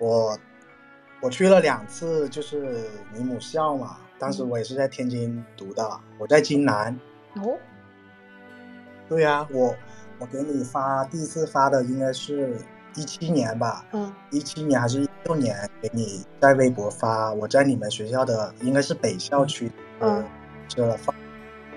[0.00, 0.38] 我
[1.20, 5.86] 我去了两次，就是你母校嘛，当时我也是在天津读的，
[6.18, 6.98] 我在津南。
[7.34, 7.58] 哦。
[9.08, 9.72] 对呀，我
[10.18, 12.58] 我给你发第一次发的应该是
[12.96, 20.24] 一七年吧，嗯，一七年还是一六年给你在微博发，我在你们学校的应该是北校区，嗯，
[20.66, 21.14] 这发，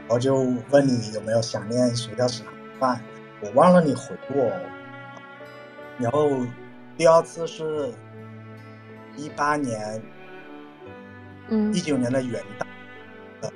[0.08, 0.38] 我就
[0.72, 3.02] 问你有没有想念学校食堂饭，
[3.42, 4.52] 我忘了你回我，
[6.00, 6.30] 然后
[6.98, 7.94] 第二次是
[9.16, 10.02] 一八年，
[11.50, 13.52] 嗯，一九年的元旦，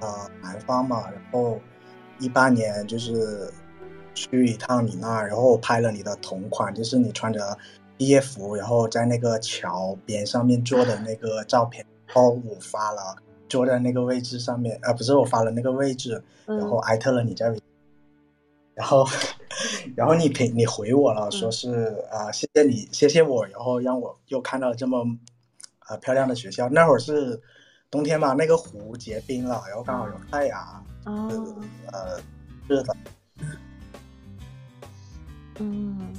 [0.00, 1.60] 呃，南方嘛，然后。
[2.18, 3.50] 一八年就是
[4.14, 7.56] 去一趟你那儿，然后拍了你的同款，就是你穿着
[7.96, 11.84] 毕业服，然后在那个桥边上面坐的那个照片。
[12.06, 13.16] 然后我发了，
[13.48, 17.46] 坐在那个位置上面，啊，不是我发了那个位置，然后艾特了你在，
[18.74, 19.04] 然后，
[19.96, 25.04] 然后你评你回我了，说是啊，谢谢你，谢谢我，然后让我又看到这么
[25.80, 26.68] 啊漂亮的学校。
[26.68, 27.40] 那会儿是
[27.90, 30.84] 冬天嘛，那个湖结冰了，然后刚好有太阳。
[31.04, 31.56] 哦，
[31.92, 32.20] 呃，
[32.68, 32.96] 是的，
[35.58, 36.12] 嗯，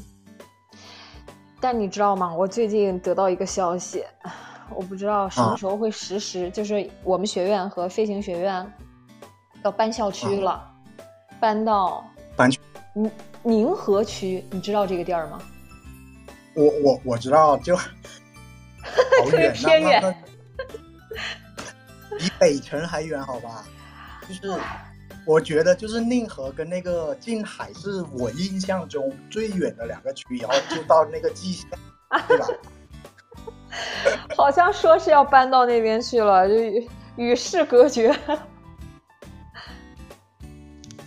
[1.60, 2.34] 但你知道吗？
[2.34, 4.04] 我最近得到一个消息，
[4.74, 8.72] 我不知道什么时候会实施，就是我们学院和飞行学院
[9.64, 10.72] 要搬校区了，
[11.40, 12.06] 搬到
[12.36, 12.60] 搬去
[12.94, 13.12] 宁
[13.44, 15.42] 宁河区，你知道这个地儿吗？
[16.54, 17.76] 我我我知道，就
[19.30, 20.16] 特别偏远，
[22.18, 23.66] 比 北辰还远，好吧？
[24.28, 24.60] 就是，
[25.26, 31.68] 我觉得就是宁河跟那个静海是我印象中最远的两个区，然后就到那个蓟县，
[32.28, 32.48] 对吧？
[34.36, 36.56] 好像说是要搬到那边去了，就
[37.18, 38.16] 与世隔绝。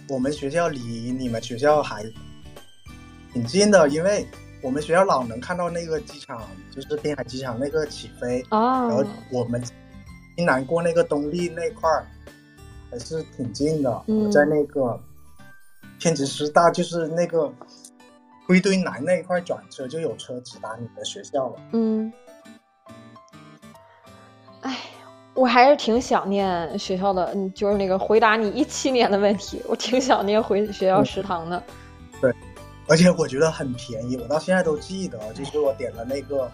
[0.09, 0.81] 我们学校离
[1.13, 2.05] 你们学校还
[3.33, 4.27] 挺近的，因为
[4.63, 6.41] 我们学校老能看到那个机场，
[6.75, 9.63] 就是滨海机场那个起飞啊，然后我们
[10.37, 12.07] 经南过那个东丽那块儿。
[12.91, 14.99] 还是挺近的，我在那个
[15.99, 17.53] 天津师大，就是那个
[18.47, 21.57] 归堆南那一块转车就有车直达你的学校了。
[21.73, 22.13] 嗯，
[24.63, 24.77] 哎，
[25.35, 31.63] 我还是挺想念学校的，嗯，就是那个回答你一七年的问题，我挺想念回学校食堂的。
[32.21, 32.35] 对，
[32.89, 36.51] 而且我觉得很便宜，我到现在都记得，就是我点了那个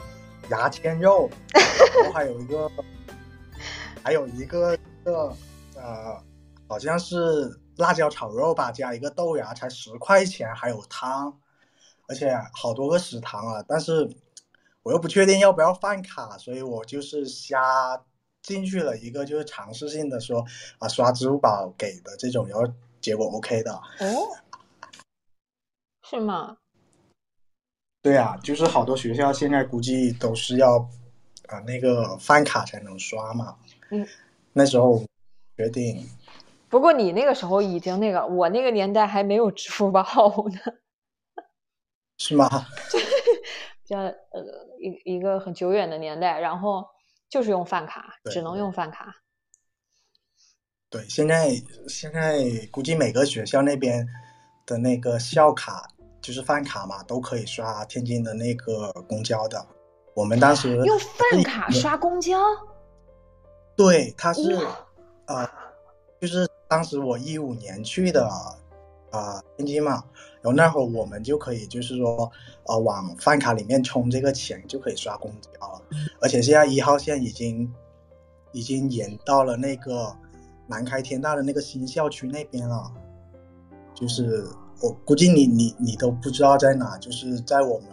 [0.50, 2.70] 牙签肉， 然后还有一个，
[4.02, 5.32] 还有一个个
[5.84, 6.24] 呃，
[6.66, 11.38] 好像是辣椒炒肉吧，加一个豆芽，才十块钱，还有汤，
[12.08, 14.08] 而且好多个食堂啊，但是
[14.82, 18.02] 我又不确定要不要饭卡，所以我就是瞎
[18.40, 20.42] 进去了一个，就是尝试性的说
[20.78, 22.66] 啊，刷支付宝给的这种，然后
[23.02, 23.74] 结果 OK 的。
[23.74, 24.32] 哦，
[26.02, 26.56] 是吗？
[28.00, 30.78] 对啊，就是好多学校现在估计都是要
[31.48, 33.56] 啊那个饭卡才能刷嘛。
[33.90, 34.06] 嗯，
[34.52, 35.02] 那时候
[35.56, 36.08] 决定。
[36.68, 40.58] 不过你那个时候已经那个，我那个年代还没有支付宝呢。
[42.18, 42.48] 是吗？
[43.82, 44.14] 比较呃
[44.80, 46.84] 一一个很久远的年代，然后
[47.28, 49.14] 就是用饭卡，只能用饭卡。
[50.90, 51.50] 对，现在
[51.88, 52.40] 现在
[52.70, 54.06] 估计每个学校那边
[54.66, 55.88] 的那个校卡。
[56.22, 59.62] 就是饭卡嘛，都可以刷天津的那个公交的。
[60.14, 62.40] 我们当时用饭卡刷公交，
[63.76, 64.58] 对，他是
[65.26, 65.48] 呃，
[66.20, 68.28] 就是当时我一五年去的
[69.10, 70.04] 啊天津嘛，
[70.40, 72.30] 然后那会儿我们就可以就是说
[72.66, 75.82] 呃往饭卡里面充这个钱就可以刷公交了，
[76.20, 77.72] 而且现在一号线已经
[78.52, 80.14] 已经延到了那个
[80.66, 82.92] 南开天大的那个新校区那边了，
[83.94, 84.46] 就是。
[84.82, 87.88] 我估计你你你都不知道在哪，就是在我们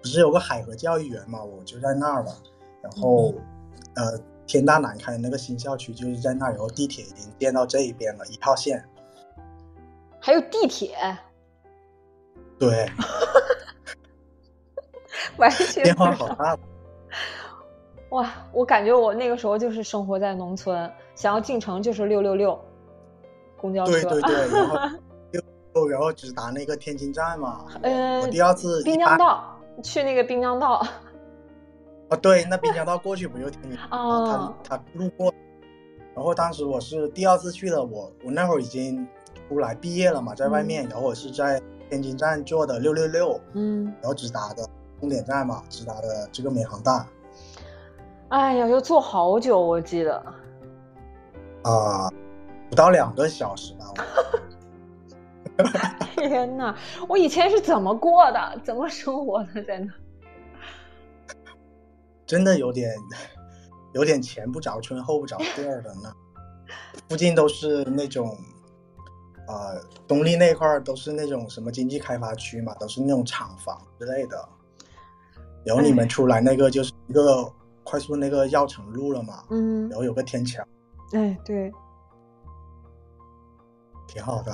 [0.00, 2.32] 不是有个海河教育园嘛，我就在那儿了。
[2.80, 3.34] 然后，
[3.96, 8.84] 呃，天大南开那个新校区就是在那儿，然后地铁已经建到这一边了，一号线。
[10.20, 10.96] 还有地铁？
[12.58, 12.88] 对。
[15.36, 16.56] 完全变化好大。
[18.10, 22.58] 哇，我感觉我那个时候就是生活在农村，想要进城就是六六六
[23.56, 23.92] 公交车。
[23.92, 25.88] 对对对， 然后。
[25.90, 27.66] 然后直达那个天津站嘛。
[27.82, 28.20] 嗯。
[28.20, 28.82] 我第二次。
[28.84, 30.86] 滨江道，去那个滨江道。
[32.08, 33.78] 啊，对，那滨江道过去不就天津？
[33.90, 34.54] 哦。
[34.62, 35.32] 他他路过，
[36.14, 39.06] 然后当时我是第二次去的，我我那会儿已经
[39.48, 44.68] 出来毕业了嘛，在外面，然后我是在天津站坐的六六六，嗯，然后直达的
[45.00, 47.06] 终点站嘛，直达的这个民航大。
[48.28, 50.16] 哎呀，要坐好久，我记得。
[51.62, 52.10] 啊，
[52.68, 53.94] 不到两个小时吧。
[56.16, 56.74] 天哪！
[57.08, 58.60] 我以前是怎么过的？
[58.64, 59.62] 怎么生活的？
[59.62, 59.92] 在那，
[62.34, 62.92] 真的有点
[63.92, 66.12] 有点前不着村后不着店的呢。
[67.08, 68.36] 附近都是那种，
[69.46, 74.48] 呃，东丽那块儿都是那种什么经济开发区嘛，都是那种厂房之类的。
[75.64, 77.48] 然后你们出来那个就是一个
[77.84, 80.60] 快速那个药城路了嘛，嗯，然后有个天桥。
[81.12, 81.72] 哎，对，
[84.08, 84.52] 挺好的。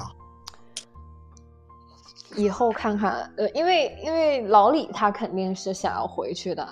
[2.36, 6.68] 以后看看，呃，因为因为老李他肯定是想要回去的，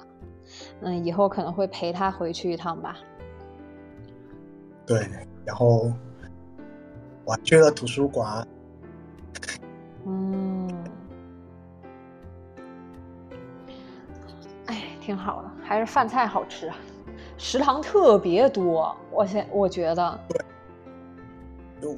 [0.83, 2.97] 嗯，以后可能会陪他回去一趟吧。
[4.87, 5.09] 对，
[5.45, 5.93] 然后
[7.25, 8.47] 我去了图书馆。
[10.07, 10.69] 嗯，
[14.67, 16.73] 哎，挺好的，还是饭菜好吃，
[17.37, 20.21] 食堂特别多，我现我觉得。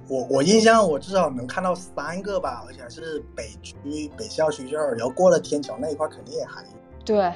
[0.08, 6.68] 我我印象我至少能看到三个吧，而且是北区北校区这儿，然后过了天桥那一块肯定也还有。
[7.04, 7.32] 对，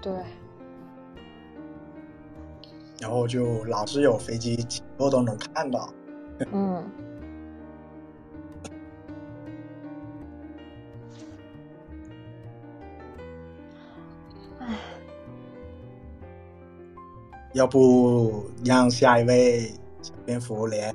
[0.00, 0.12] 对。
[3.00, 5.92] 然后就老是有飞机起落都能看到。
[6.52, 6.84] 嗯。
[17.52, 20.14] 要不让下一位小？
[20.24, 20.94] 蝙蝠连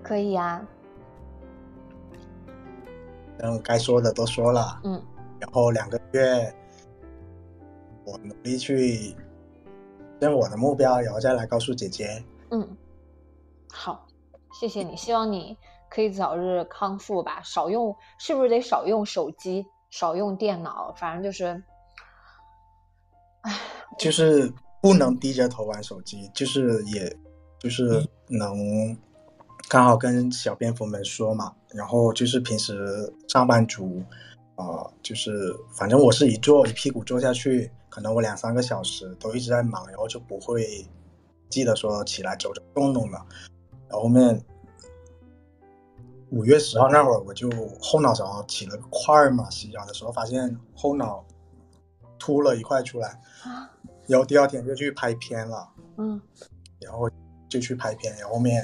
[0.00, 0.64] 可以呀，
[3.38, 5.02] 嗯，该说的都说了，嗯，
[5.40, 6.54] 然后两个月，
[8.08, 9.14] 我努力去
[10.20, 12.76] 认我的目标，然后再来告诉姐姐，嗯，
[13.70, 14.06] 好，
[14.52, 15.56] 谢谢你，希望你
[15.90, 21.62] 可以早日康复吧，少用，是不是得少用手机，少用电脑，反正就是，
[23.42, 23.54] 唉，
[23.98, 27.14] 就是不能低着头玩手机，就是也。
[27.60, 28.96] 就是能
[29.68, 34.00] 刚好跟小蝙蝠们说嘛，然后就是平时上班族，
[34.58, 40.84] 啊，就是反正我是一坐一屁股坐下去，可能我两三个小时都一直在忙，然后就不会
[41.48, 43.24] 记得说起来走走动动了。
[43.88, 44.44] 然后后面
[46.30, 47.48] 五月十号那会儿，我就
[47.80, 51.24] 后脑勺起了个块儿嘛，洗澡的时候发现后脑
[52.18, 53.18] 凸了一块出来，
[54.06, 56.20] 然后第二天就去拍片了，嗯，
[56.80, 57.08] 然后。
[57.50, 58.62] 就去拍片，然后面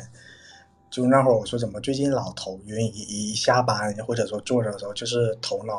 [0.94, 5.74] 就那会儿我说怎么最近老头晕，一一下班或者说坐着的时候就是头脑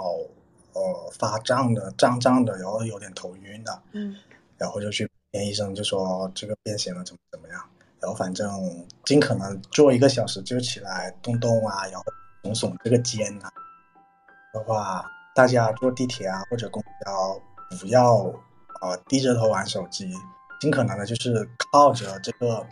[0.74, 4.14] 呃发胀的、胀胀的，然后有点头晕的，嗯
[4.58, 7.62] 然后就去见医生，就说这个便血了怎么怎么样，
[8.02, 12.04] 然后反正尽可能坐一个小时就起来动动啊，然后
[12.44, 13.50] 耸耸这个肩啊。
[14.54, 17.42] 的话，大家坐地铁啊或者公交
[17.80, 18.18] 不要
[18.82, 20.12] 呃低着头玩手机，
[20.60, 22.68] 尽可能的就是靠着这个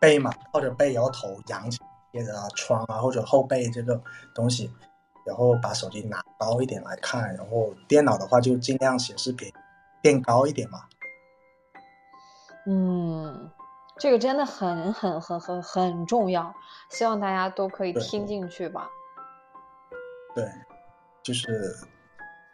[0.00, 1.78] 背嘛，靠着背，然后头仰起，
[2.10, 4.00] 贴着窗啊或者后背这个
[4.34, 4.72] 东西，
[5.26, 9.52] 然后把手机拿高一点来看，然后电脑的话就尽量显示屏
[10.02, 10.80] 变高一点嘛。
[12.66, 13.50] 嗯，
[13.98, 16.54] 这个真的很很很很很重要，
[16.88, 18.88] 希望大家都可以听进去吧。
[20.34, 20.44] 对，
[21.22, 21.76] 就是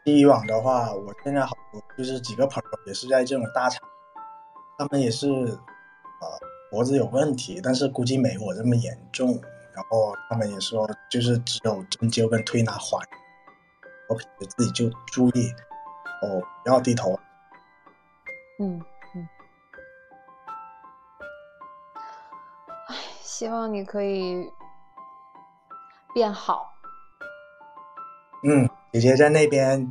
[0.04, 3.80] 以往的话，我现在好多就是几个朋友也是在这种大厂，
[4.78, 6.38] 他们也是呃
[6.70, 9.40] 脖子有问题，但是估计没我这么严重。
[9.74, 12.98] 然后他们也说，就是只有针灸跟推拿缓，
[14.08, 15.52] 我平时自己就注意
[16.22, 17.18] 哦，不要低头。
[18.58, 18.82] 嗯
[19.14, 19.28] 嗯，
[22.88, 24.50] 唉，希望你可以
[26.14, 26.72] 变好。
[28.44, 29.86] 嗯，姐姐在那边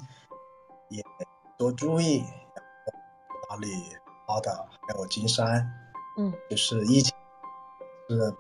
[0.90, 1.04] 也
[1.60, 2.92] 多注意，然后
[3.52, 3.96] 哪里
[4.26, 5.72] 好的，还有金山，
[6.18, 7.14] 嗯就是疫情
[8.10, 8.34] 是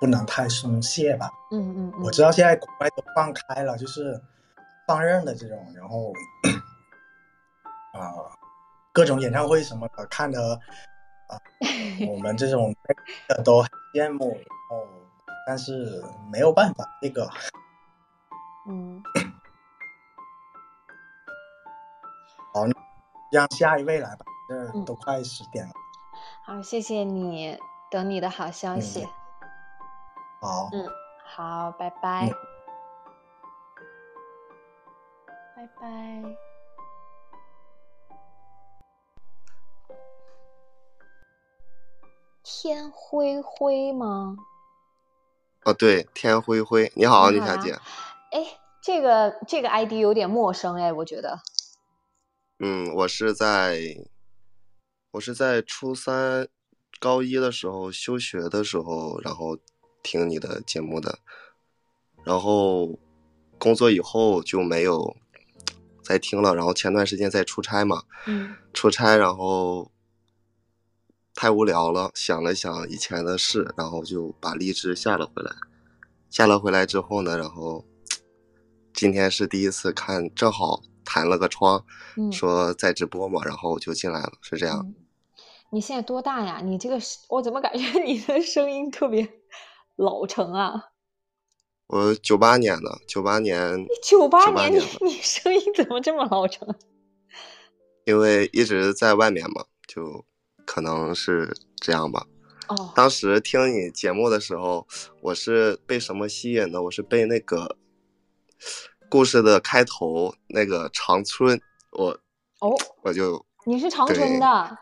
[0.00, 1.30] 不能太松懈吧。
[1.50, 4.20] 嗯嗯嗯，我知道现在国外都放开了，就是
[4.86, 6.12] 放任的这种，然后
[7.92, 8.12] 啊、
[8.92, 10.60] 各种演唱会什么的看的
[11.28, 11.38] 啊、
[12.08, 12.74] 我们这种
[13.28, 14.86] 的都很羡慕，然后
[15.46, 17.28] 但是没有办法，这个
[18.68, 19.02] 嗯
[22.52, 22.64] 好，
[23.32, 25.72] 让下一位来吧，这嗯都快十点了。
[26.46, 27.58] 好，谢谢你，
[27.90, 29.02] 等你的好消息。
[29.02, 29.10] 嗯
[30.40, 30.88] 好，嗯，
[31.24, 32.34] 好，拜拜，嗯
[35.56, 36.36] 拜拜。
[42.44, 44.36] 天灰灰吗？
[45.64, 47.72] 哦，对，天灰灰，你好，你好呀李小姐。
[48.30, 51.40] 哎，这个这个 ID 有点陌生哎，我觉得。
[52.60, 53.80] 嗯，我是在，
[55.16, 56.46] 我是在初三、
[57.00, 59.56] 高一的时候休学的时候，然后
[60.02, 61.18] 听你的节目的，
[62.22, 62.98] 然后
[63.58, 65.16] 工作以后就没有
[66.02, 69.90] 再听了，然后前段时间在出差嘛，嗯出差然后
[71.34, 75.50] 太无聊了，想了想以前的事，然后就把荔枝下了回来。
[76.28, 77.86] 下了回来之后呢，然后
[78.92, 81.82] 今天是第一次看，正好弹了个窗，
[82.18, 84.84] 嗯，说在直播嘛，然后我就进来了，是这样。
[84.86, 85.05] 嗯
[85.70, 86.60] 你现在多大呀？
[86.62, 89.28] 你这个是我怎么感觉 你的声音特别
[89.96, 90.84] 老成啊？
[91.88, 96.74] 我九八年的，九八年，你九八98年，你你声音怎么这么老成？
[98.04, 100.24] 因为一直在外面嘛，就
[100.64, 102.26] 可能是这样吧。
[102.68, 104.86] 哦，当时听你节目的时候，
[105.20, 106.82] 我是被什么吸引的？
[106.82, 107.76] 我是被那个
[109.08, 111.60] 故事的开头那个长春，
[111.92, 112.10] 我
[112.60, 114.78] 哦，我就你是长春的？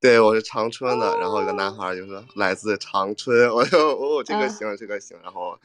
[0.00, 4.50] 对我是长春的，然后有个哦男孩就说来自长春，我就哦这个嗯。
[4.50, 5.58] 行这个行，然后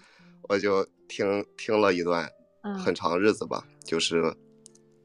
[0.49, 2.29] 我就听听了一段
[2.63, 2.77] 嗯。
[2.77, 4.35] 很长日子吧，就是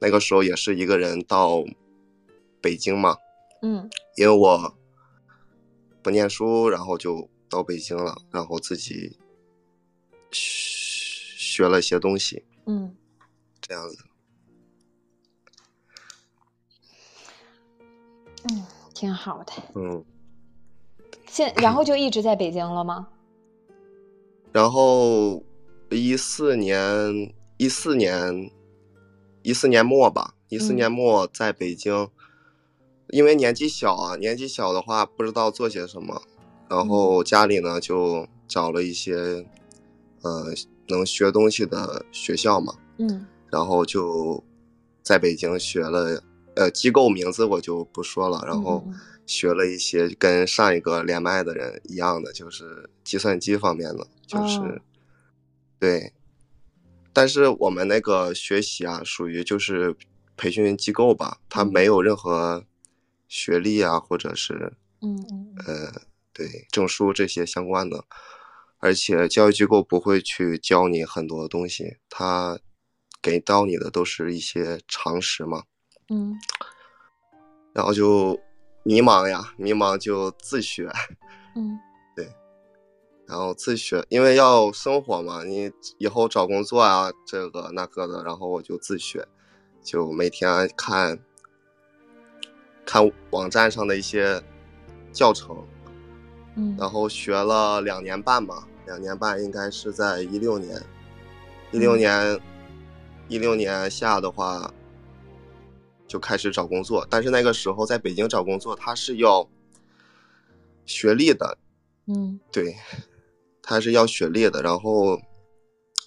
[0.00, 1.62] 那个时候也是一个人到
[2.60, 3.16] 北京嘛，
[3.62, 3.88] 嗯。
[4.16, 4.76] 因为我
[6.02, 9.16] 不念书，然后就到北京了，然后自己
[10.32, 12.96] 学学了一些东西，嗯，
[13.60, 13.96] 这样子。
[18.44, 18.64] 嗯，
[19.00, 19.52] 挺好的。
[19.74, 20.04] 嗯，
[21.26, 23.08] 现然后就一直在北京了吗？
[24.52, 25.42] 然后
[25.90, 28.50] 一四年，一四年，
[29.42, 32.10] 一四年末吧，一四嗯年末在北京，
[33.08, 36.20] 因为年纪小啊，年纪小的话不知道做些什么，
[36.68, 39.14] 然后家里呢就找了一些，
[40.20, 40.52] 呃，
[40.88, 44.44] 能学东西的学校嘛，嗯然后就
[45.02, 46.22] 在北京学了，
[46.60, 48.86] 呃，机构名字我就不说了，然后
[49.24, 54.80] 学了一些跟上一个连麦的人一样的，就是计算机方面的，就是、哦。
[55.78, 56.12] 对。
[57.14, 59.96] 但是我们那个学习啊，属于就是
[60.36, 61.72] 培训机构吧，它嗯。
[61.72, 62.66] 没有任何
[63.26, 65.64] 学历啊，或者是嗯嗯嗯。
[65.66, 66.02] 呃，
[66.34, 68.04] 对证书这些相关的，
[68.80, 72.60] 而且教育机构不会去教你很多东西，他
[73.22, 75.64] 给到你的都是一些常识嘛，
[76.10, 76.38] 嗯。
[77.72, 78.38] 然后就
[78.82, 80.90] 迷茫呀，迷茫就自学，
[81.56, 81.78] 嗯。
[82.16, 82.28] 对
[83.26, 89.24] 然后自学，因为要生活嘛，你以后找工作啊，这个那个的，然后我就自学，
[89.84, 91.16] 就每天看
[92.84, 94.42] 看网站上的一些
[95.12, 95.56] 教程，
[96.56, 100.82] 嗯，然后学了两年半吧，两年半应该是在一六年，
[101.70, 102.40] 一六年，
[103.28, 104.74] 一六年下的话
[106.10, 109.48] 就开始找工作，但是那个时候在北京找工作，他是要
[110.84, 111.56] 学历的，
[112.06, 112.40] 嗯。
[112.50, 112.74] 对，
[113.62, 115.16] 他是要学历的，然后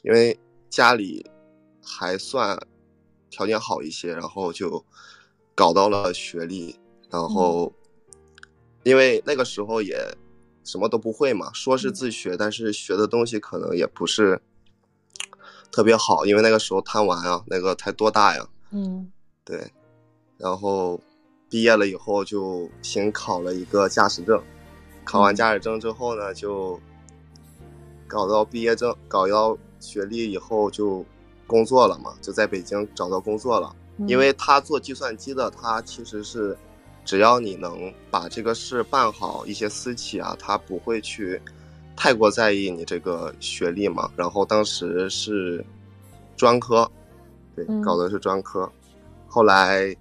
[0.04, 0.38] 因为
[0.70, 1.26] 家里
[1.82, 2.60] 还算
[3.30, 4.84] 条件好一些，然后就
[5.56, 6.78] 搞到了学历，
[7.10, 7.72] 然后、
[8.84, 9.96] 因为那个时候也
[10.66, 14.42] 什么都不会嘛，说是自学，但是学的东西可能也不是
[15.72, 19.10] 特别好，因为那个时候贪玩啊，那个才多大呀，嗯。
[19.46, 19.72] 对，
[20.38, 21.00] 然后
[21.50, 24.42] 毕业了以后就先考了一个驾驶证，
[25.04, 26.80] 考完嗯驾驶证之后呢，就
[28.08, 31.06] 搞到毕业证，搞到学历以后就
[31.46, 33.76] 工作了嘛，就在北京找到工作了。
[33.98, 36.58] 嗯，因为他做计算机的，他其实是
[37.06, 41.40] 只要你能把这个事办好，一些私企啊，他不会去
[41.96, 44.10] 太过在意你这个学历嘛。
[44.16, 45.64] 然后当时是
[46.36, 46.90] 专科，
[47.56, 48.72] 对嗯，搞的是专科，
[49.28, 49.96] 后来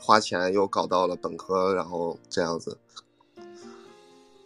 [0.00, 2.78] 花钱又搞到了本科，然后这样子，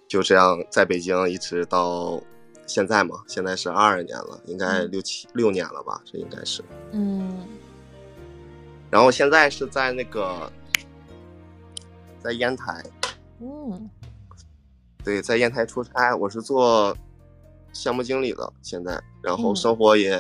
[0.09, 2.23] 就这样在北京一直到
[2.67, 4.91] 现在嘛，现在是二二年了，应该嗯。
[4.91, 6.65] 六七六年了吧，这应该是。
[6.93, 7.47] 嗯。
[8.91, 10.51] 然后现在是在那个，
[12.21, 12.83] 在烟台，
[13.41, 13.91] 嗯。
[15.05, 16.97] 对，在烟台出差，我是做
[17.73, 19.57] 项目经理的，现在，然后嗯。
[19.57, 20.19] 生活也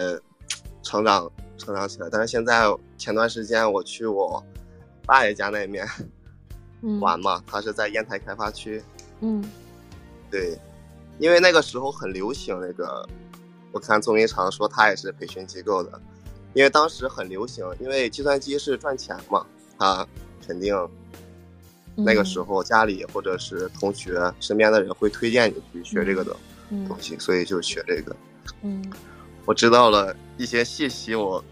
[0.82, 2.08] 成长成长起来。
[2.10, 2.64] 但是现在
[2.98, 4.42] 前段时间我去我
[5.06, 5.86] 大爷家那面
[6.82, 6.98] 嗯。
[7.00, 8.82] 玩嘛，他是在烟台开发区，
[9.20, 9.42] 嗯。
[10.30, 10.58] 对，
[11.18, 13.06] 因为那个时候很流行那个，
[13.70, 16.00] 我看综艺常说他也是培训机构的，
[16.54, 19.46] 因为当时很流行，因为计算机是赚钱嘛，
[19.78, 20.06] 他
[20.46, 20.74] 肯定
[21.94, 26.36] 那个时候家里或者是同学身边的人会推荐你去学这个的
[26.70, 26.88] 嗯。
[26.88, 28.16] 东西，所以就学这个。
[28.62, 28.82] 嗯。
[29.44, 31.44] 我知道了一些信息，我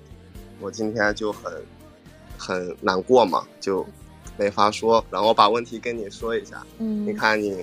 [0.61, 1.53] 我今天就很
[2.41, 3.87] 很难过嘛，就
[4.39, 7.63] 没法说，然后把问题跟你说一下，嗯，你看你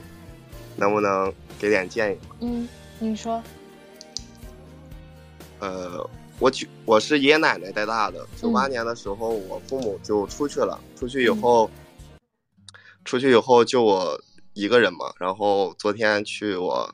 [0.75, 2.19] 能不能给点建议？
[2.41, 2.69] 嗯，
[2.99, 3.41] 你说。
[5.59, 6.07] 呃，
[6.37, 11.67] 我举我是爷爷奶奶带大的，九八嗯年的时候我父母就出去了，出去以后，
[13.03, 14.21] 出去以后就我
[14.53, 16.93] 一个人嘛，然后昨天去我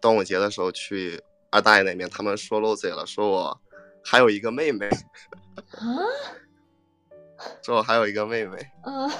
[0.00, 1.20] 端午节的时候去
[1.50, 3.60] 二大爷那边，他们说漏嘴了，说我
[4.04, 4.86] 还有一个妹妹，
[5.72, 6.06] 啊
[7.62, 9.10] 说我还有一个妹妹，嗯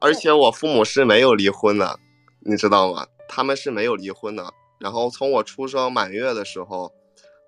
[0.00, 1.98] 而且我父母是没有离婚的，
[2.40, 3.06] 你知道吗？
[3.28, 4.52] 他们是没有离婚的。
[4.78, 6.90] 然后从我出生满月的时候，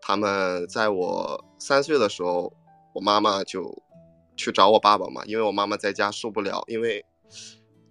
[0.03, 2.53] 他们在我三岁的时候，
[2.93, 3.83] 我妈妈就
[4.37, 7.03] 去找我爸爸嘛，因为我妈妈在家受不了，因为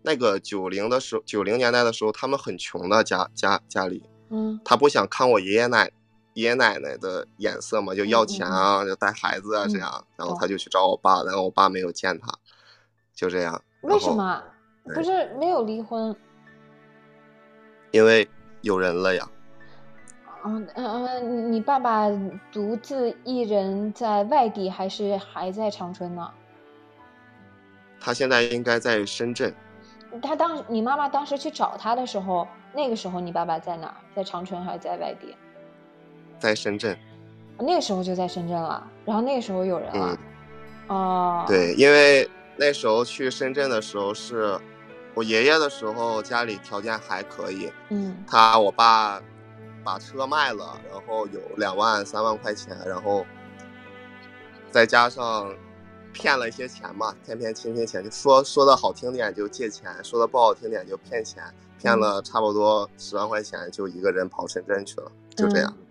[0.03, 5.91] 那个九零的时候，九零年代的时候，他们很穷的家家家里，嗯他不想看我爷爷奶
[6.33, 12.31] 爷爷奶奶的眼色嘛，就要钱啊，就带孩子啊这样，然后他就去找我爸，然后我爸没有见他，
[13.13, 13.61] 就这样。
[13.81, 14.41] 为什么？
[14.85, 16.15] 对不是没有离婚？
[17.91, 18.27] 因为
[18.61, 19.29] 有人了呀。
[20.43, 22.07] 嗯嗯嗯，你爸爸
[22.51, 26.31] 独自一人在外地，还是还在长春呢？
[27.99, 29.53] 他现在应该在深圳，
[30.19, 33.95] 他当你妈妈当时去找他的时候，那个时候你爸爸在哪儿？
[34.15, 35.35] 在长春还是在外地？
[36.41, 36.97] 在深圳。
[37.57, 40.17] 那个时候就在深圳了，然后那个时候有人了
[40.89, 42.27] 嗯。，哦，，对，因为
[42.57, 44.59] 那时候去深圳的时候是
[45.13, 49.21] 我爷爷的时候，家里条件还可以，嗯他我爸
[49.83, 53.23] 把车卖了，然后有两万三万块钱，然后
[54.71, 55.53] 再加上
[56.11, 61.43] 骗了一些钱嘛，骗骗亲戚钱，就说说的好听点就借钱，说的不好听点就骗钱，
[61.77, 65.71] 骗了差不多十万块钱，就一个人跑深圳去了，就这样。
[65.77, 65.85] 嗯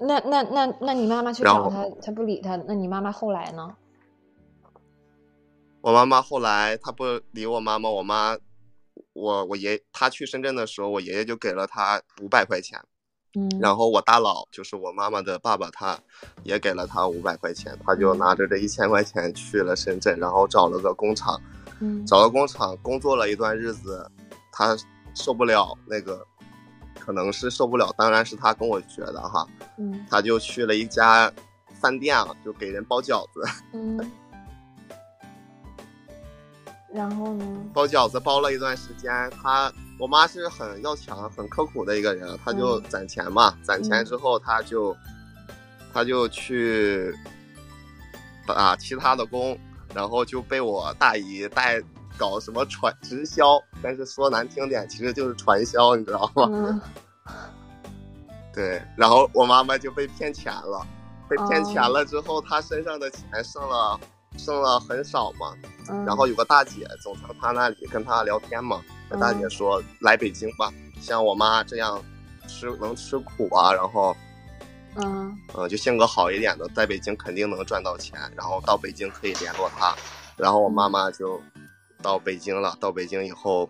[0.00, 3.74] 那那那那你妈妈去找他，他不理他，那你妈妈后来呢？
[5.80, 8.38] 我妈妈后来她不理我妈妈，我妈，
[9.12, 12.80] 我我爷她去深圳的时候，我爷爷就给了她五百块钱，
[13.34, 15.98] 嗯，然后我大佬就是我妈妈的爸爸，他
[16.42, 18.18] 也给了她五百块钱，他就嗯。
[18.18, 21.38] 拿着这一千块钱去了深圳，然后找了个工厂，
[21.80, 22.04] 嗯。
[22.06, 24.10] 找了工厂工作了一段日子，
[24.50, 24.74] 他
[25.14, 26.26] 受不了那个，
[26.98, 29.46] 可能是受不了，当然是他跟我学的哈，
[29.78, 31.30] 嗯他就去了一家
[31.80, 33.42] 饭店啊，就给人包饺子。
[33.74, 33.98] 嗯，
[36.92, 37.44] 然后呢？
[37.72, 39.10] 包饺子包了一段时间，
[39.42, 44.96] 他我妈是很要强、很刻苦的一个人，她就攒钱嘛，攒钱之后，她就，
[45.92, 47.14] 她就去
[48.46, 49.58] 打其他的工，
[49.94, 51.80] 然后就被我大姨带
[52.16, 56.80] 搞什么传直销，但是说难听点，其实就是传销，你知道吗？
[58.54, 60.86] 对，然后我妈妈就被骗钱了，
[61.28, 64.00] 被骗钱了之后，她身上的钱剩了
[64.38, 65.54] 剩了很少嘛，
[66.06, 68.80] 然后有个大姐总从她那里跟她聊天嘛。
[69.10, 72.02] 那大姐说来北京吧，像我妈这样
[72.48, 74.16] 吃能吃苦啊，然后，
[74.94, 79.94] 嗯，嗯，就性格好一点的，在北京肯定能赚到钱，然后到北京可以联络她，
[80.38, 81.38] 然后我妈妈就
[82.04, 83.68] 到北京了，到北京以后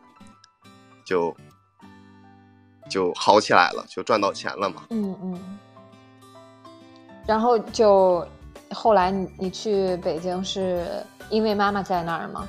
[1.07, 1.32] 就
[2.91, 4.82] 就好起来了，就赚到钱了嘛。
[4.91, 5.59] 嗯嗯。
[7.28, 8.26] 然后就
[8.72, 10.85] 后来你你去北京是
[11.30, 12.49] 因为妈妈在那儿吗？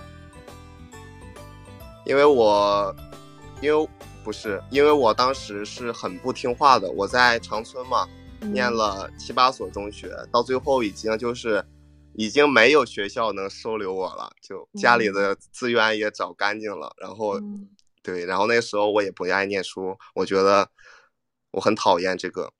[2.03, 2.93] 因为我，
[3.61, 3.89] 因为
[4.23, 6.89] 不是，因为我当时是很不听话的。
[6.89, 8.07] 我在长春嘛，
[8.41, 11.63] 念了七八所中学，到最后已经就是，
[12.17, 16.93] 已经没有学校能收留我了，就家里的资源也找干净了。
[16.97, 17.39] 然后，
[18.01, 20.69] 对，然后那时候我也不爱念书，我觉得
[21.51, 22.51] 我很讨厌这个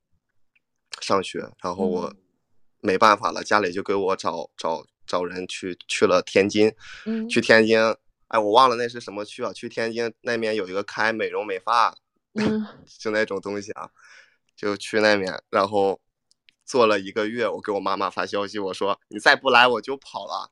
[1.01, 2.13] 上学，然后我
[2.81, 6.73] 没办法了，家里就给我找找找人去去了天津，
[7.29, 7.79] 去天津。
[8.27, 9.53] 哎，我忘了那是什么区啊？
[9.53, 11.95] 去天津那边有一个开美容美发，
[12.99, 13.89] 就那种东西啊，
[14.55, 16.01] 就去那边，然后
[16.65, 17.47] 做了一个月。
[17.47, 20.51] 我给我妈妈发消息，我说你再不来我就跑了。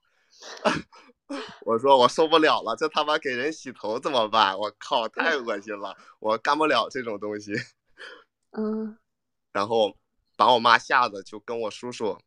[1.61, 4.57] 我说我受不了了，这他妈给人洗头怎么办？
[4.57, 7.51] 我靠，太恶心了，我干不了这种东西。
[8.51, 8.97] 嗯，
[9.51, 9.97] 然后
[10.38, 12.18] 把我妈吓得就跟我叔叔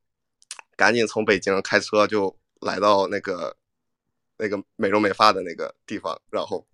[0.77, 3.57] 赶紧从北京开车就来到那个。
[4.39, 6.67] 那个美容美发的那个地方，然后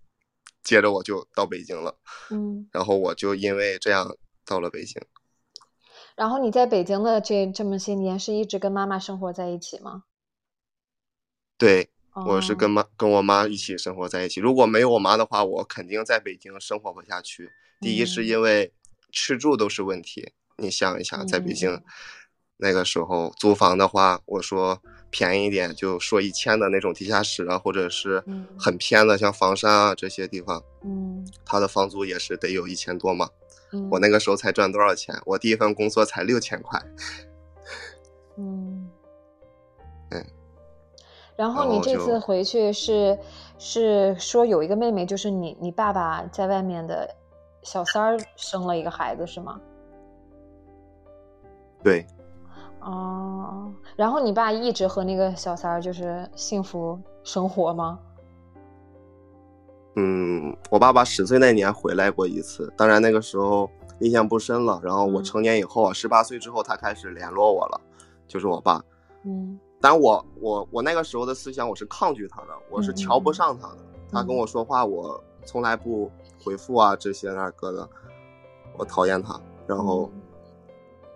[0.63, 1.97] 接着我就到北京了。
[2.29, 5.01] 嗯，然后我就因为这样到了北京。
[6.15, 10.03] 然后你在北京的这这么些年，是一直跟妈妈生活在一起吗？
[11.57, 11.89] 对，
[12.27, 14.39] 我是跟妈跟我妈一起生活在一起。
[14.39, 17.49] 如果没有我妈的话，我肯定在北京生活不下去。
[17.79, 18.71] 第一是因为
[19.11, 21.81] 吃住都是问题，你想一下，在北京
[22.57, 24.81] 那个时候租房的话，我说。
[25.15, 28.23] 便宜一点，就说一千的那种地下室啊，或者是
[28.57, 33.29] 很偏的，像房山啊这些地方，嗯，它的房租也是得有一千多嘛。
[33.73, 35.13] 嗯，我那个时候才赚多少钱？
[35.25, 36.79] 我第一份工作才六千块。
[38.37, 38.89] 嗯，
[40.11, 40.25] 嗯。
[41.35, 43.17] 然后你这次回去是
[43.57, 47.09] 是说有一个妹妹，就是你你爸爸在外面的
[47.63, 49.59] 小三儿生了一个孩子是吗？
[51.83, 52.05] 对。
[52.81, 57.99] 哦，然后你爸一直和那个小三儿就是幸福生活吗？
[59.95, 63.69] 嗯，我爸爸十岁那年回来过一次，当然那个时候
[63.99, 64.79] 印象不深了。
[64.83, 67.81] 然后我成年以后啊，十八岁之后他开始联络我了，
[68.27, 68.83] 就是我爸。
[69.23, 73.77] 嗯，但我我我那个时候的思想我是抗拒他的，我是瞧不上他的。
[74.11, 76.11] 他跟我说话，我从来不
[76.43, 77.89] 回复啊这些那个的，
[78.77, 79.39] 我讨厌他。
[79.67, 80.11] 然后。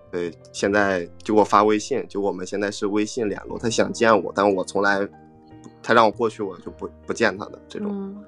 [0.10, 3.60] 对，现在就给我发微信，就我们现在是微信联络。
[3.60, 5.06] 他想见我，但我从来，
[5.84, 7.90] 他让我过去，我就不不见他的这种。
[7.92, 8.24] 嗯。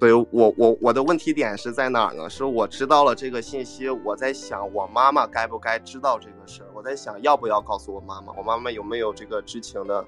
[0.00, 2.30] 所以，我我我的问题点是在哪儿呢？
[2.30, 6.68] 是我知道了这个信息，我在想，我妈妈该不该知道这个事儿？
[6.72, 8.32] 我在想，要不要告诉我妈妈？
[8.36, 10.04] 我妈妈有没有这个知情的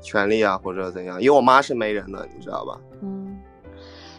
[0.00, 1.20] 权利啊，或者怎样？
[1.20, 2.80] 因为我妈是没人的，你知道吧？
[3.02, 3.38] 嗯。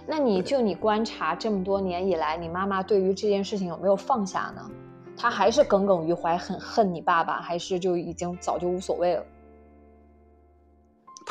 [0.06, 4.70] 那你就你观察这么多年以来，你妈妈对于这件事情有没有放下呢？
[5.18, 9.26] 她还是耿耿于怀，很恨你爸爸，还是就已经早就无所谓了？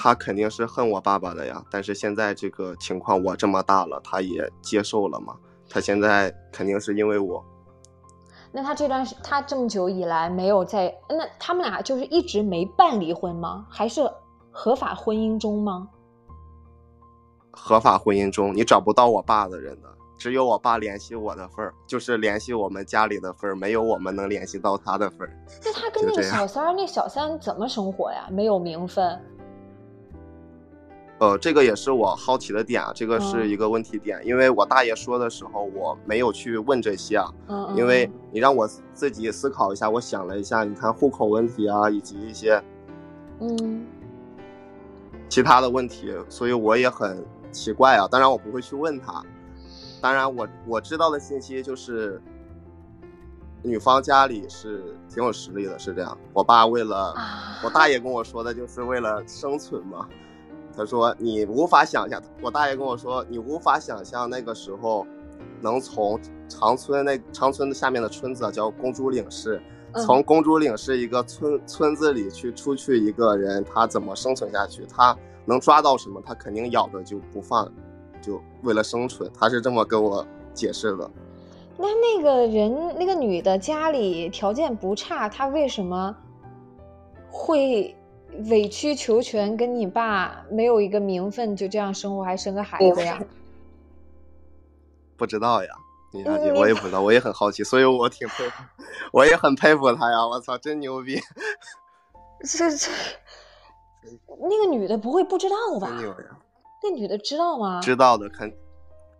[0.01, 5.35] 她肯定是恨我爸爸的呀，但是现在这个情况我这么大了，他也接受了嘛。
[5.69, 7.45] 他现在肯定是因为我。
[8.53, 13.67] 那他这段时，他这么久以来没有在，那他们俩就是一直没办离婚吗？
[13.69, 14.09] 还是
[14.53, 15.89] 合法婚姻中吗？
[17.51, 25.37] 合法婚姻中，你找不到我爸的人的，只有我爸联系我的份儿，就是联系我们家里的份儿，没有我们能联系到他的份儿。
[25.65, 28.29] 那他跟那个小三儿，那小三怎么生活呀？
[28.31, 29.21] 没有名分。
[31.19, 37.33] 呃，这个也是我好奇的点啊，这个是一个问题点，因为我大爷说的时候，我没有去问这些啊。
[37.49, 37.75] 嗯。
[37.77, 42.63] 因为你让我自己思考一下，我想了一下，你看户口问题啊，以及一些
[43.41, 43.87] 嗯
[45.29, 47.25] 其他的问题，所以我也很。
[47.51, 48.07] 奇怪啊！
[48.07, 49.25] 当然我不会去问他。
[50.03, 52.21] 当然我我知道的信息就是，
[53.63, 56.17] 女方家里是挺有实力的，是这样。
[56.35, 57.15] 我爸为了
[57.65, 60.07] 我大爷跟我说的，就是为了生存嘛。
[60.79, 65.05] 他说你无法想象，我大爷跟我说你无法想象那个时候，
[65.61, 69.61] 能从长春那长春的下面的村子叫公主岭市，
[70.07, 74.87] 从公主岭市一个村村子里去出去一个人，他怎么生存下去？
[74.87, 76.23] 他能抓到什么？
[76.25, 77.69] 他肯定咬着就不放，
[78.23, 79.29] 就为了生存。
[79.37, 80.25] 他是这么跟我
[80.55, 81.11] 解释的。
[81.77, 86.15] 那那个人，那个女的家里条件不差，她为什么
[87.29, 87.97] 会
[88.51, 93.21] 委曲求全，跟你爸没有一个名分，就这样生活，还生个孩子呀？
[95.17, 95.71] 不知道呀，
[96.13, 98.63] 李小姐，我也不知道，我也很好奇， 所以我挺佩服，
[99.13, 100.27] 我也很佩服他呀！
[100.27, 101.21] 我操，真牛逼！
[102.45, 102.91] 这这，
[104.41, 105.89] 那个女的不会不知道吧？
[106.83, 107.81] 那女的知道吗？
[107.83, 108.55] 知道的，肯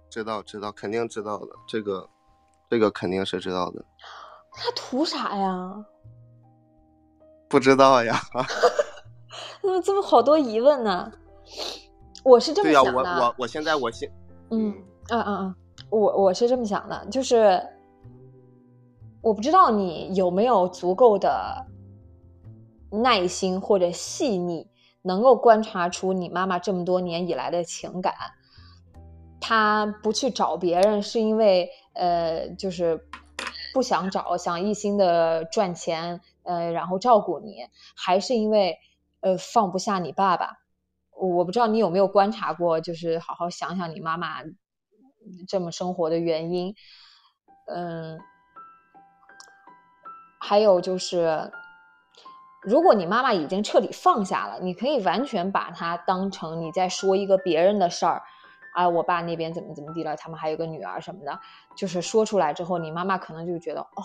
[0.09, 2.09] 知道，知道，肯定知道的，这个。
[2.71, 3.83] 这个肯定是知道的，
[4.53, 5.75] 他图啥呀？
[7.49, 8.21] 不知道呀。
[9.63, 11.13] 怎么这么好多疑问呢？
[12.25, 12.93] 我是这么想的。
[12.93, 14.11] 对呀，我我我现在我现
[14.51, 14.75] 嗯
[15.11, 15.55] 嗯嗯嗯，
[15.91, 17.63] 我我是这么想的，就是
[19.21, 21.67] 我不知道你有没有足够的
[22.91, 24.69] 耐心或者细腻，
[25.03, 28.15] 能够观察出你妈妈这么多年以来的情感。
[29.41, 31.69] 她不去找别人，是因为。
[31.95, 33.09] 呃，就是
[33.75, 38.79] 不想找，想一心的赚钱，呃，然后照顾你，还是因为
[39.21, 40.59] 呃放不下你爸爸？
[41.21, 44.43] 我不知道你有没有观察过，就是好好想想你妈妈
[45.49, 46.75] 这么生活的原因。
[47.67, 48.19] 嗯，
[50.39, 51.51] 还有就是，
[52.63, 58.23] 如果你妈妈已经彻底放下了，你可以完全把它当成你在说一个别人的事儿。
[58.75, 60.15] 啊，我爸那边怎么怎么地了？
[60.15, 61.41] 他们还有个女儿什么的，
[61.77, 64.05] 就是说出来之后，你妈妈可能就觉得，哦，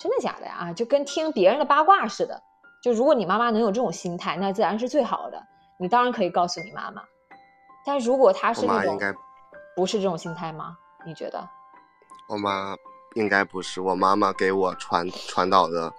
[0.00, 0.72] 真的假的呀？
[0.72, 2.42] 就跟听别人的八卦似的。
[2.80, 5.42] 就如果你妈妈能有这种心态，那自然是最好的。
[5.78, 7.02] 你当然可以告诉你妈妈，
[7.84, 8.98] 但如果她是那种，
[9.74, 10.76] 不是这种心态吗？
[11.04, 11.48] 你觉得？
[12.28, 12.76] 我妈
[13.14, 13.80] 应该不是。
[13.80, 15.92] 我妈妈给我传传导的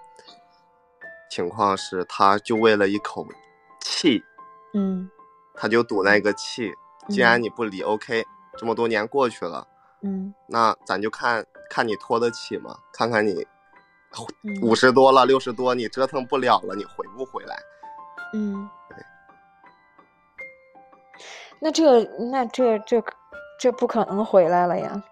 [1.30, 3.26] 情况是，她就为了一口
[3.80, 4.22] 气，
[4.74, 5.10] 嗯，
[5.54, 6.72] 她就赌那个气。
[7.08, 8.24] 既然你不理，OK，
[8.56, 9.66] 这么多年过去了，
[10.02, 12.78] 嗯，那咱就看看你拖得起吗？
[12.92, 13.44] 看看你
[14.60, 17.56] 五十多了，六十多，你折腾不了了，你回不回来？
[18.34, 18.96] 嗯，对。
[21.60, 23.02] 那这那这这
[23.58, 25.02] 这不可能回来了呀！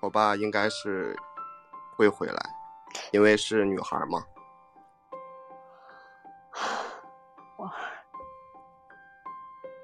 [0.00, 1.16] 我爸应该是
[1.96, 2.40] 会回来，
[3.12, 4.24] 因为是女孩嘛。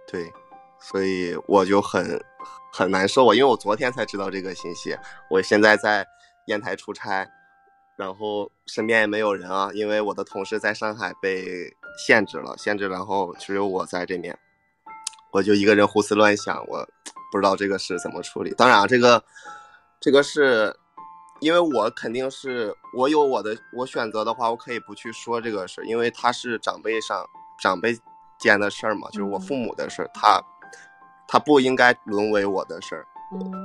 [0.09, 0.33] 对，
[0.79, 2.19] 所以我就很
[2.73, 4.97] 很难受啊，因为我昨天才知道这个信息。
[5.31, 6.07] 我现在在
[6.47, 7.27] 烟台出差，
[7.97, 11.73] 然后身边也没有人啊，因为我的同事在上海被
[12.07, 14.37] 限制了，限制，然后只有我在这边，
[15.33, 16.87] 我就一个人胡思乱想，我
[17.33, 18.55] 不知道这个事怎么处理。
[18.55, 19.23] 当然，这个
[20.01, 20.75] 这个是
[21.41, 27.25] 因为我肯定是我有我的，我选择的话，我可以不去说这个事，因为他是长辈上
[27.61, 27.97] 长辈。
[28.39, 30.39] 间的事儿嘛，就是我父母的事儿，他
[31.29, 33.07] 他不应该沦为我的事儿，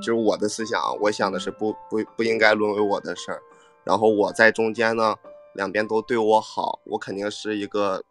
[0.01, 3.41] 就是我的思想，我想的是不不不应该沦为我的事儿。
[3.83, 5.15] 然后我在中间呢，
[5.53, 8.03] 两边都对我好，我肯定是一个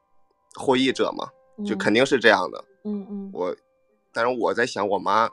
[0.54, 1.28] 获益者嘛，
[1.64, 2.64] 就肯定是这样的。
[2.84, 3.30] 嗯嗯。
[3.32, 3.54] 我，
[4.12, 5.28] 但是我在想，我妈，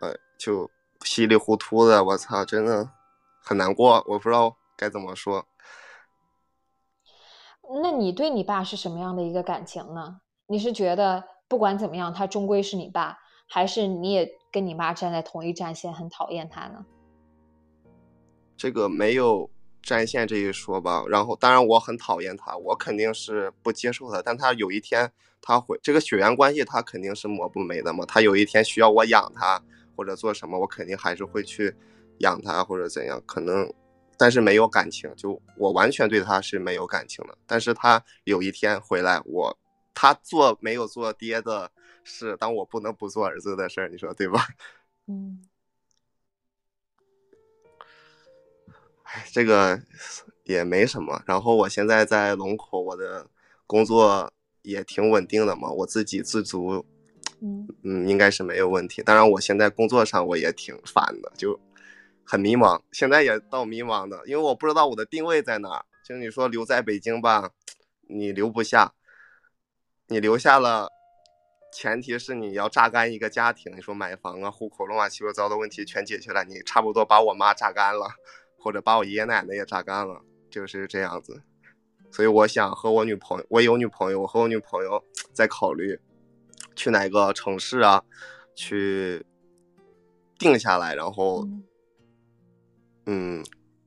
[0.00, 0.70] 呃，就
[1.04, 2.88] 稀里糊涂的，我操，真的
[3.42, 5.44] 很难过，我不知道该怎么说。
[7.82, 10.20] 那你对你爸是什么样的一个感情呢？
[10.46, 16.82] 你是觉得不管怎么样，他终归是你爸，还是你也跟你妈站在同一战线，很讨厌他呢？
[18.56, 19.50] 这个没有
[19.82, 21.04] 战线这一说吧。
[21.10, 24.22] 然后，当然我很讨厌他，我肯定是不接受他。
[24.22, 28.06] 但他有一天他会这个血缘关系，他肯定是抹不没的嘛。
[28.06, 29.62] 他有一天需要我养他
[29.94, 31.76] 或者做什么，我肯定还是会去
[32.20, 33.70] 养他或者怎样，可能。
[34.16, 37.36] 但是没有感情，就我完全对他是没有感情的。
[37.46, 39.58] 但是他有一天回来，我
[39.94, 41.70] 他做没有做爹的
[42.04, 44.46] 事，但我不能不做儿子的事儿，你说对吧？
[45.06, 45.42] 嗯。
[49.04, 49.82] 哎，这个
[50.44, 51.22] 也没什么。
[51.26, 53.28] 然后我现在在龙口，我的
[53.66, 54.32] 工作
[54.62, 56.84] 也挺稳定的嘛，我自给自足，
[57.40, 59.02] 嗯嗯，应该是没有问题。
[59.02, 61.58] 当然，我现在工作上我也挺烦的，就。
[62.24, 65.84] 很迷茫，现在也到迷茫的，因为我不知道我的定位在哪。
[66.04, 67.50] 就你说留在北京吧，
[68.08, 68.94] 你留不下，
[70.08, 70.88] 你留下了，
[71.72, 73.74] 前提是你要榨干一个家庭。
[73.74, 78.06] 你说买房啊、户口乱七八糟的问题全解决了，你差不多把我妈榨干了，
[78.58, 81.42] 或者把我爷爷奶奶也榨干了，就是这样子。
[82.10, 85.98] 所以我想和我女朋友，我有女朋友，我和我女朋友在考虑
[86.76, 88.04] 去哪个城市啊，
[88.54, 89.24] 去
[90.38, 91.48] 定下来，然后
[93.06, 93.42] 嗯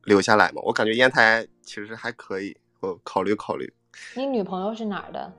[0.05, 0.61] 留下来嘛。
[0.63, 3.71] 我感觉烟台其实还可以，我考虑考虑。
[4.15, 5.31] 你女朋友是哪儿的？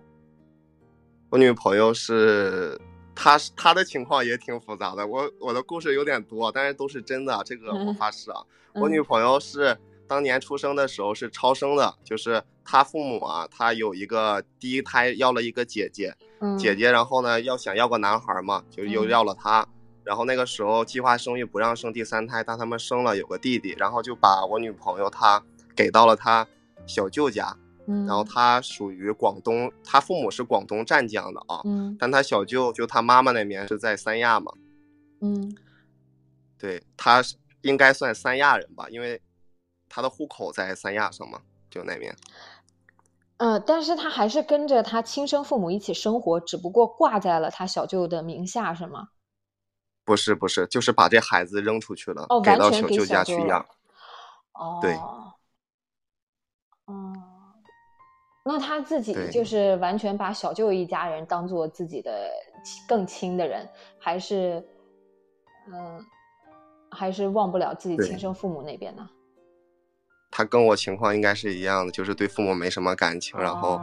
[1.29, 2.81] 我女朋友是，
[3.15, 5.05] 她是她的情况也挺复杂的。
[5.07, 8.41] 我我的故事有点多，但是都是真的，这个我发誓啊。
[8.75, 16.15] 我女朋友是当年出生的时候是超生的，就是她父母啊，她有一个第一胎要了一个姐姐，
[16.57, 19.67] 姐姐，然后呢要想要个男孩嘛，就又要了她。
[20.05, 25.43] 然后那个时候计划生育不让生第三胎，但他们生了有个弟弟，然后就把我女朋友她
[25.75, 26.47] 给到了她
[26.87, 27.57] 小舅家。
[27.87, 34.53] 然后他属于广东，他父母是广东湛江的啊，嗯，但他小舅就他妈妈那边是在三亚嘛，
[35.21, 35.57] 嗯，
[36.59, 37.23] 对，他
[37.63, 39.21] 应该算三亚人吧，因为
[39.89, 42.15] 他的户口在三亚上嘛，就那边。
[43.39, 49.09] 嗯，但是他还是跟着他亲生父母一起生活，只不过挂在了他小舅的名下，是吗？
[50.05, 53.61] 不是不是，就是把这孩子扔出去了，给到小舅家去养。
[54.53, 54.97] 哦，对，
[58.49, 62.31] 那他自己就是完全把小舅一家人当做自己的
[62.87, 63.69] 更亲的人，
[63.99, 64.65] 还是
[65.67, 66.01] 嗯，
[66.89, 69.11] 还是忘不了自己亲生父母那边呢？
[70.31, 73.81] 他跟我情况应该是一样的，就是对父母没什么感情，然后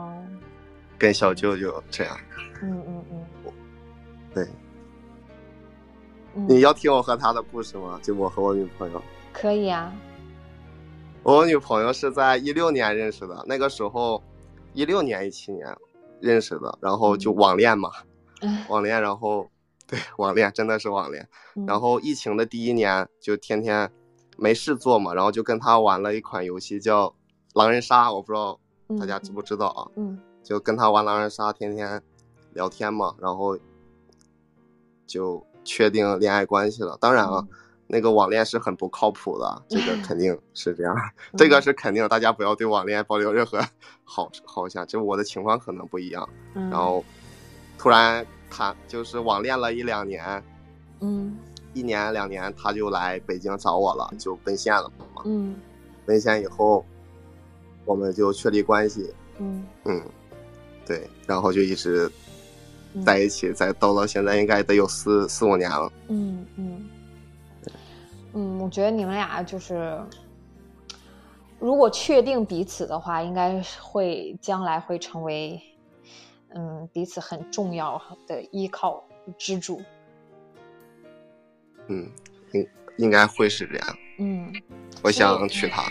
[0.97, 2.17] 跟小舅舅这样。
[2.61, 3.53] 嗯嗯嗯，
[4.33, 4.47] 对。
[6.47, 7.99] 你要听我和他的故事吗？
[8.01, 9.01] 就我和我女朋友。
[9.33, 9.93] 可以啊。
[11.21, 14.23] 我女朋友是在一六年认识的，那个时候。
[14.73, 15.75] 一六年、一七年
[16.19, 17.91] 认识的，然后就网恋嘛，
[18.69, 19.49] 网恋，然后
[19.87, 21.27] 对网恋真的是网恋，
[21.67, 23.91] 然后疫情的第一年就天天
[24.37, 27.13] 没事做嘛，然后就跟他玩了一款游戏叫
[27.53, 28.59] 狼人杀，我不知道
[28.99, 32.01] 大家知不知道啊，嗯，就跟他玩狼人杀，天天
[32.53, 33.57] 聊天嘛，然后
[35.05, 36.97] 就确定恋爱关系了。
[36.99, 37.47] 当然啊。
[37.87, 40.95] 那个网恋是很不靠谱的，这个肯定是这样，
[41.37, 43.59] 这个是肯定，大家不要对网恋抱有任何
[44.03, 44.85] 好好想。
[44.87, 47.03] 就我的情况可能不一样，然后
[47.77, 50.43] 突然他就是网恋了一两年，
[51.01, 51.37] 嗯，
[51.73, 55.55] 一年两年他就来北京找我了，就奔现了嘛，嗯，
[56.05, 56.85] 奔现以后
[57.85, 59.65] 我们就确立关系，嗯。
[59.85, 60.01] 嗯，
[60.85, 62.09] 对，然后就一直
[63.05, 66.89] 在一起，在到了现在应该得有四四五年了，嗯嗯。
[68.33, 70.01] 嗯，我觉得你们俩就是，
[71.59, 75.61] 如果确定彼此的话，应该会将来会成为，
[76.55, 79.03] 嗯，彼此很重要的依靠
[79.37, 79.81] 支柱。
[81.87, 82.09] 嗯，
[82.53, 82.67] 应
[82.97, 83.97] 应该会是这样。
[84.19, 84.51] 嗯，
[85.03, 85.83] 我想娶她。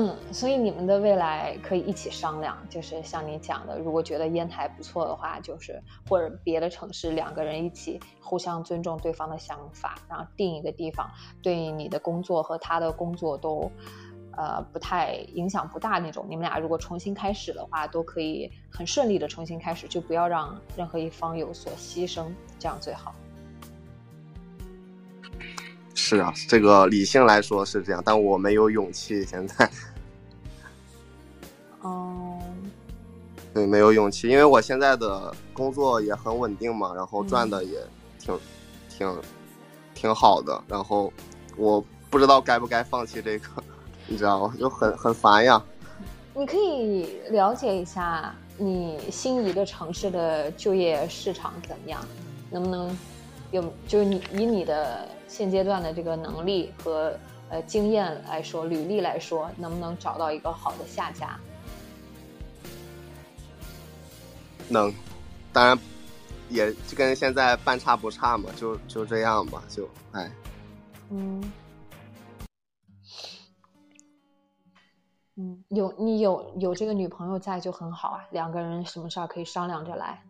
[0.00, 11.10] 嗯，所以你们的未来可以一起商量，就是像你讲的，如果觉得烟台不错的话，就是或者别的城市，两个人一起互相尊重对方的想法，然后定一个地方，
[11.42, 13.68] 对你的工作和他的工作都，
[14.36, 16.24] 呃，不太影响不大那种。
[16.28, 22.26] 你们俩如果重新开始的话，都可以很顺利的重新开始，就不要让任何一方有所牺牲，
[22.56, 23.12] 这样最好。
[26.08, 29.22] 是啊，这个理性来说是这样，但我没有勇气。
[29.26, 29.70] 现在，
[31.82, 32.38] 哦，
[33.52, 37.78] 对，没有勇气，因为我现在的工作也很稳定嘛，然后赚的也
[38.18, 38.38] 挺
[38.88, 39.20] 挺
[39.94, 41.12] 挺好的，然后
[41.58, 43.62] 我不知道该不该放弃这个，
[44.06, 44.54] 你知道吗？
[44.58, 45.62] 就很很烦呀。
[46.34, 52.00] 你可以了解一下你心仪的城市的就业市场怎么样，
[52.50, 52.96] 能不能
[53.50, 53.62] 有？
[53.86, 55.08] 就是你以你的。
[55.28, 57.14] 现阶段的这个能力和
[57.50, 61.38] 呃经验来说，履历来说，能不能找到一个好的下家？
[64.70, 64.90] 能，
[65.52, 65.78] 当然
[66.48, 70.32] 也就跟现在半差不差嘛，就就这样吧，就哎，
[71.10, 71.52] 嗯，
[75.36, 80.22] 嗯，有你有有这个女朋友在就很好啊，两个人什么事儿可以商量着来。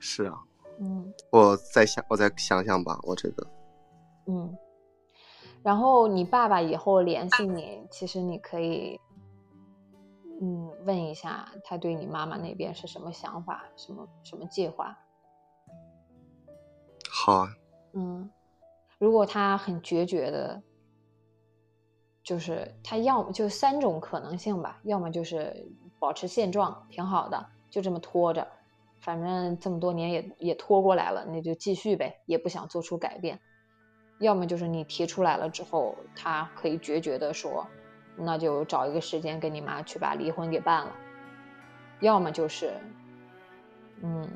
[0.00, 0.42] 是啊。
[0.80, 2.98] 嗯，我再想，我再想想吧。
[3.02, 3.46] 我这个，
[4.26, 4.56] 嗯，
[5.62, 8.98] 然后你爸爸以后联系你，其实你可以，
[10.40, 14.98] 嗯，问一下他对你妈妈那边是什么想法，什么什么计划。
[17.10, 17.48] 好啊。
[17.92, 18.30] 嗯，
[18.98, 20.62] 如果他很决绝的，
[22.22, 28.48] 就是他要么就三种可能性吧，要么就是保持现状，挺好的，就这么拖着。
[29.00, 33.40] 反正这么多年也也拖过来了，那就继续呗，也不想做出改变。
[34.18, 37.66] 要么就是你提出来了之后，他可以决绝的说，
[38.16, 40.92] 那就找一个时间跟你妈去把离婚给办了；
[42.00, 42.74] 要么就是，
[44.02, 44.28] 嗯，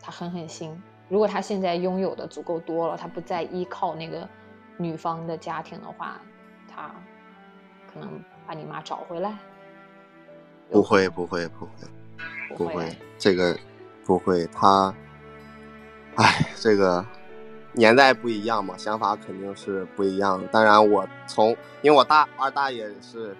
[0.00, 0.78] 他狠狠心。
[1.08, 4.28] 如果他现在拥有的足够多了，他不再依靠那个
[4.76, 6.20] 女方的家庭的话，
[6.68, 6.94] 他
[7.92, 9.38] 可能把你妈找回来。
[10.70, 13.56] 不会，不会，不会，不会，这个
[14.04, 14.46] 不会。
[14.52, 14.94] 他，
[16.16, 17.04] 哎，这个
[17.72, 20.42] 年代不一样嘛，想法肯定是不一样。
[20.52, 23.36] 当然，我从因为我大二大爷是，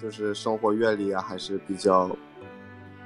[0.00, 2.10] 就是生活阅历啊还是比较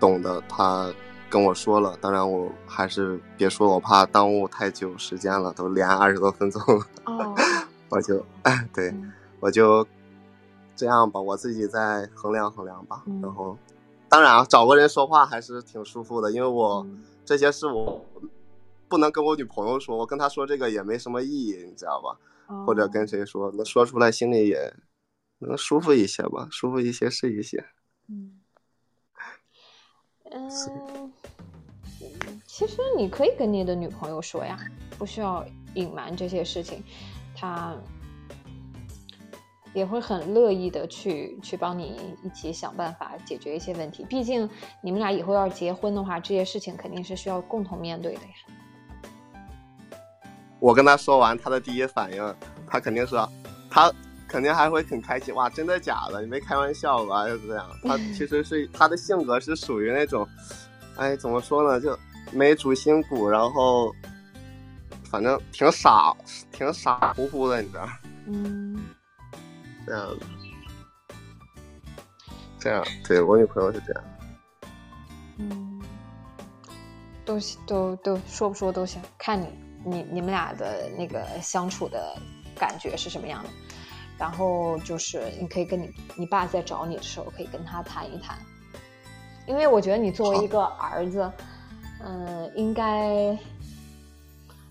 [0.00, 0.92] 懂的，他。
[1.28, 6.62] 跟我说了，当然我还是别说，我怕耽误太久时间了，都连二十多分钟。
[7.04, 7.34] 哦，
[7.88, 8.24] 我就，
[8.72, 8.94] 对，
[9.40, 9.84] 我就
[10.76, 13.02] 这样吧，我自己再衡量衡量吧。
[13.20, 13.58] 然后，
[14.08, 16.86] 当然啊，找个人说话还是挺舒服的，因为我
[17.24, 18.04] 这些事我
[18.88, 22.16] 不能跟我女朋友说，我跟她说这个也没什么意义，你知道吧？
[22.64, 24.72] 或者跟谁说，能说出来心里也
[25.38, 27.64] 能舒服一些吧，舒服一些是一些。
[28.08, 28.40] 嗯。
[30.30, 30.48] 嗯，
[32.46, 34.58] 其实你可以跟你的女朋友说呀，
[34.98, 35.44] 不需要
[35.74, 36.82] 隐瞒这些事情，
[37.34, 37.74] 她
[39.76, 44.04] 也会很乐意的去去帮你一起想办法解决一些问题。
[44.08, 44.48] 毕竟
[44.80, 49.88] 你们俩以后要结婚的话，这些事情肯定是需要共同面对的呀。
[50.58, 52.34] 我跟他说完，他的第一反应，
[52.66, 53.14] 他肯定是
[53.70, 53.92] 他。
[54.28, 55.48] 肯定还会很开心哇！
[55.48, 56.20] 真的假的？
[56.20, 57.28] 你没开玩笑吧？
[57.28, 60.26] 就这样，他其实是他的性格是属于那种，
[60.96, 61.80] 哎，怎么说呢？
[61.80, 61.96] 就
[62.32, 63.94] 没主心骨，然后
[65.08, 66.12] 反正挺傻，
[66.50, 67.88] 挺傻乎乎的，你知道？
[68.26, 68.76] 嗯，
[69.86, 70.26] 这样子，
[72.58, 74.04] 这样，对我女朋友是这样。
[75.38, 75.80] 嗯，
[77.24, 79.46] 都都都说不说都行，看你
[79.84, 82.20] 你你们俩的那个相处的
[82.58, 83.50] 感觉是什么样的。
[84.18, 88.38] 然后就是你可以跟你你爸在找你的时候，可以跟他谈一谈，
[89.46, 91.30] 因为我觉得你作为一个儿子，
[92.02, 93.38] 嗯，应该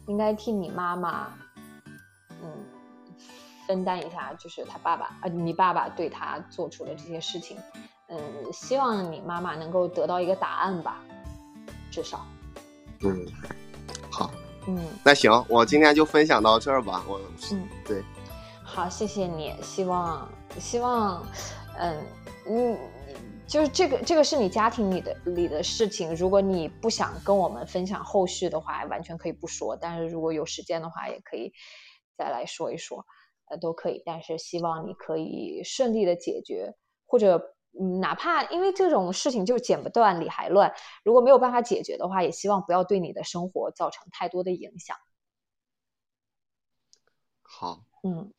[0.08, 1.45] 应该替你妈妈，嗯，
[3.68, 7.58] 分担一下，就是他爸爸啊，你爸爸对他做出的这些事情，
[8.08, 8.20] 嗯，
[8.52, 11.04] 希望你妈妈能够得到一个答案吧，
[11.92, 12.26] 至少，
[13.02, 13.26] 嗯，
[14.12, 14.32] 好，
[14.68, 17.20] 嗯，那行，我今天就分享到这儿吧，我，
[17.52, 18.04] 嗯，对。
[18.68, 19.54] 好，谢谢你。
[19.62, 20.28] 希望，
[20.60, 21.24] 希望，
[21.78, 22.04] 嗯，
[22.50, 22.78] 嗯，
[23.48, 26.16] 就是这个，这个是你家庭里的里的事情。
[26.16, 29.78] 如果你不想跟我们分享后续的话，完全可以不说。
[29.80, 31.54] 但是如果有时间的话，也可以
[32.18, 33.06] 再来说一说，
[33.50, 34.02] 呃，都可以。
[34.06, 36.74] 但是希望你可以顺利的解决，
[37.06, 37.56] 或者，
[38.00, 40.74] 哪怕因为这种事情就剪不断理还乱，
[41.04, 44.96] 如果没有办法解决的话，也希望不要对你的生活造成太多的影响。
[47.42, 48.32] 好，嗯。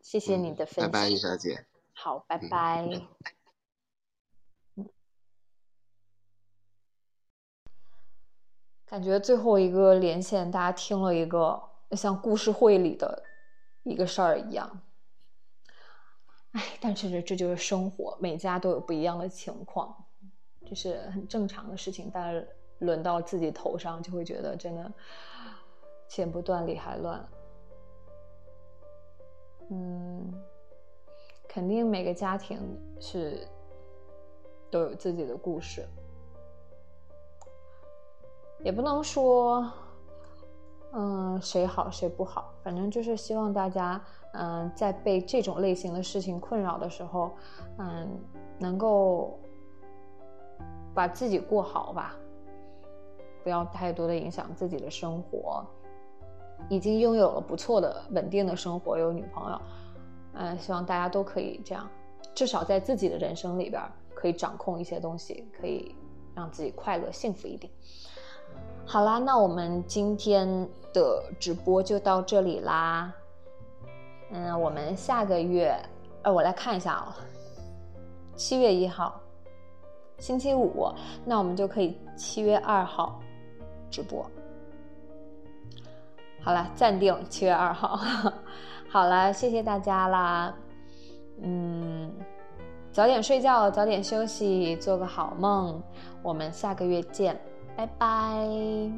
[0.00, 1.64] 谢谢你的分享，拜拜，易小姐。
[1.94, 3.06] 好，拜拜。
[8.84, 11.62] 感觉最后一个连线，大家听了一个
[11.92, 13.22] 像故事会里的
[13.82, 14.80] 一个事儿一样。
[16.52, 20.04] 哎，但是这就是生活，每家都有不一样的情况，
[20.66, 22.10] 这是很正常的事情。
[22.12, 22.48] 但是
[22.78, 24.92] 轮到自己头上，就会觉得真的
[26.08, 27.26] 剪不断，理还乱。
[29.70, 30.44] 嗯，
[31.48, 32.60] 肯定每个家庭
[33.00, 33.48] 是
[34.70, 35.88] 都有自己的故事，
[38.60, 39.72] 也不能说，
[40.94, 44.00] 嗯，谁好谁不好，反正就是希望大家，
[44.34, 47.32] 嗯，在被这种类型的事情困扰的时候，
[47.78, 48.08] 嗯，
[48.58, 49.38] 能够
[50.94, 52.14] 把自己过好吧，
[53.42, 55.64] 不要太多的影响自己的生活。
[56.68, 59.60] 已经拥有了不错的稳定的生活，有女朋友，
[60.34, 61.88] 嗯，希望大家都可以这样，
[62.34, 63.82] 至少在自己的人生里边
[64.14, 65.96] 可以掌控一些东西，可以
[66.36, 67.72] 让自己快乐幸福一点。
[68.84, 70.46] 好啦，那我们今天
[70.92, 73.12] 的直播就到这里啦。
[74.30, 75.74] 嗯，我们下个月，
[76.22, 77.16] 呃，我来看一下啊，
[78.34, 79.18] 七月一号，
[80.18, 80.92] 星期五，
[81.24, 83.20] 那我们就可以七月二号
[83.90, 84.28] 直播。
[86.42, 87.98] 好了，暂定七月二号。
[88.90, 90.54] 好了，谢谢大家啦。
[91.40, 92.12] 嗯，
[92.92, 95.82] 早点睡觉，早点休息，做个好梦。
[96.22, 97.40] 我们下个月见，
[97.76, 98.90] 拜拜。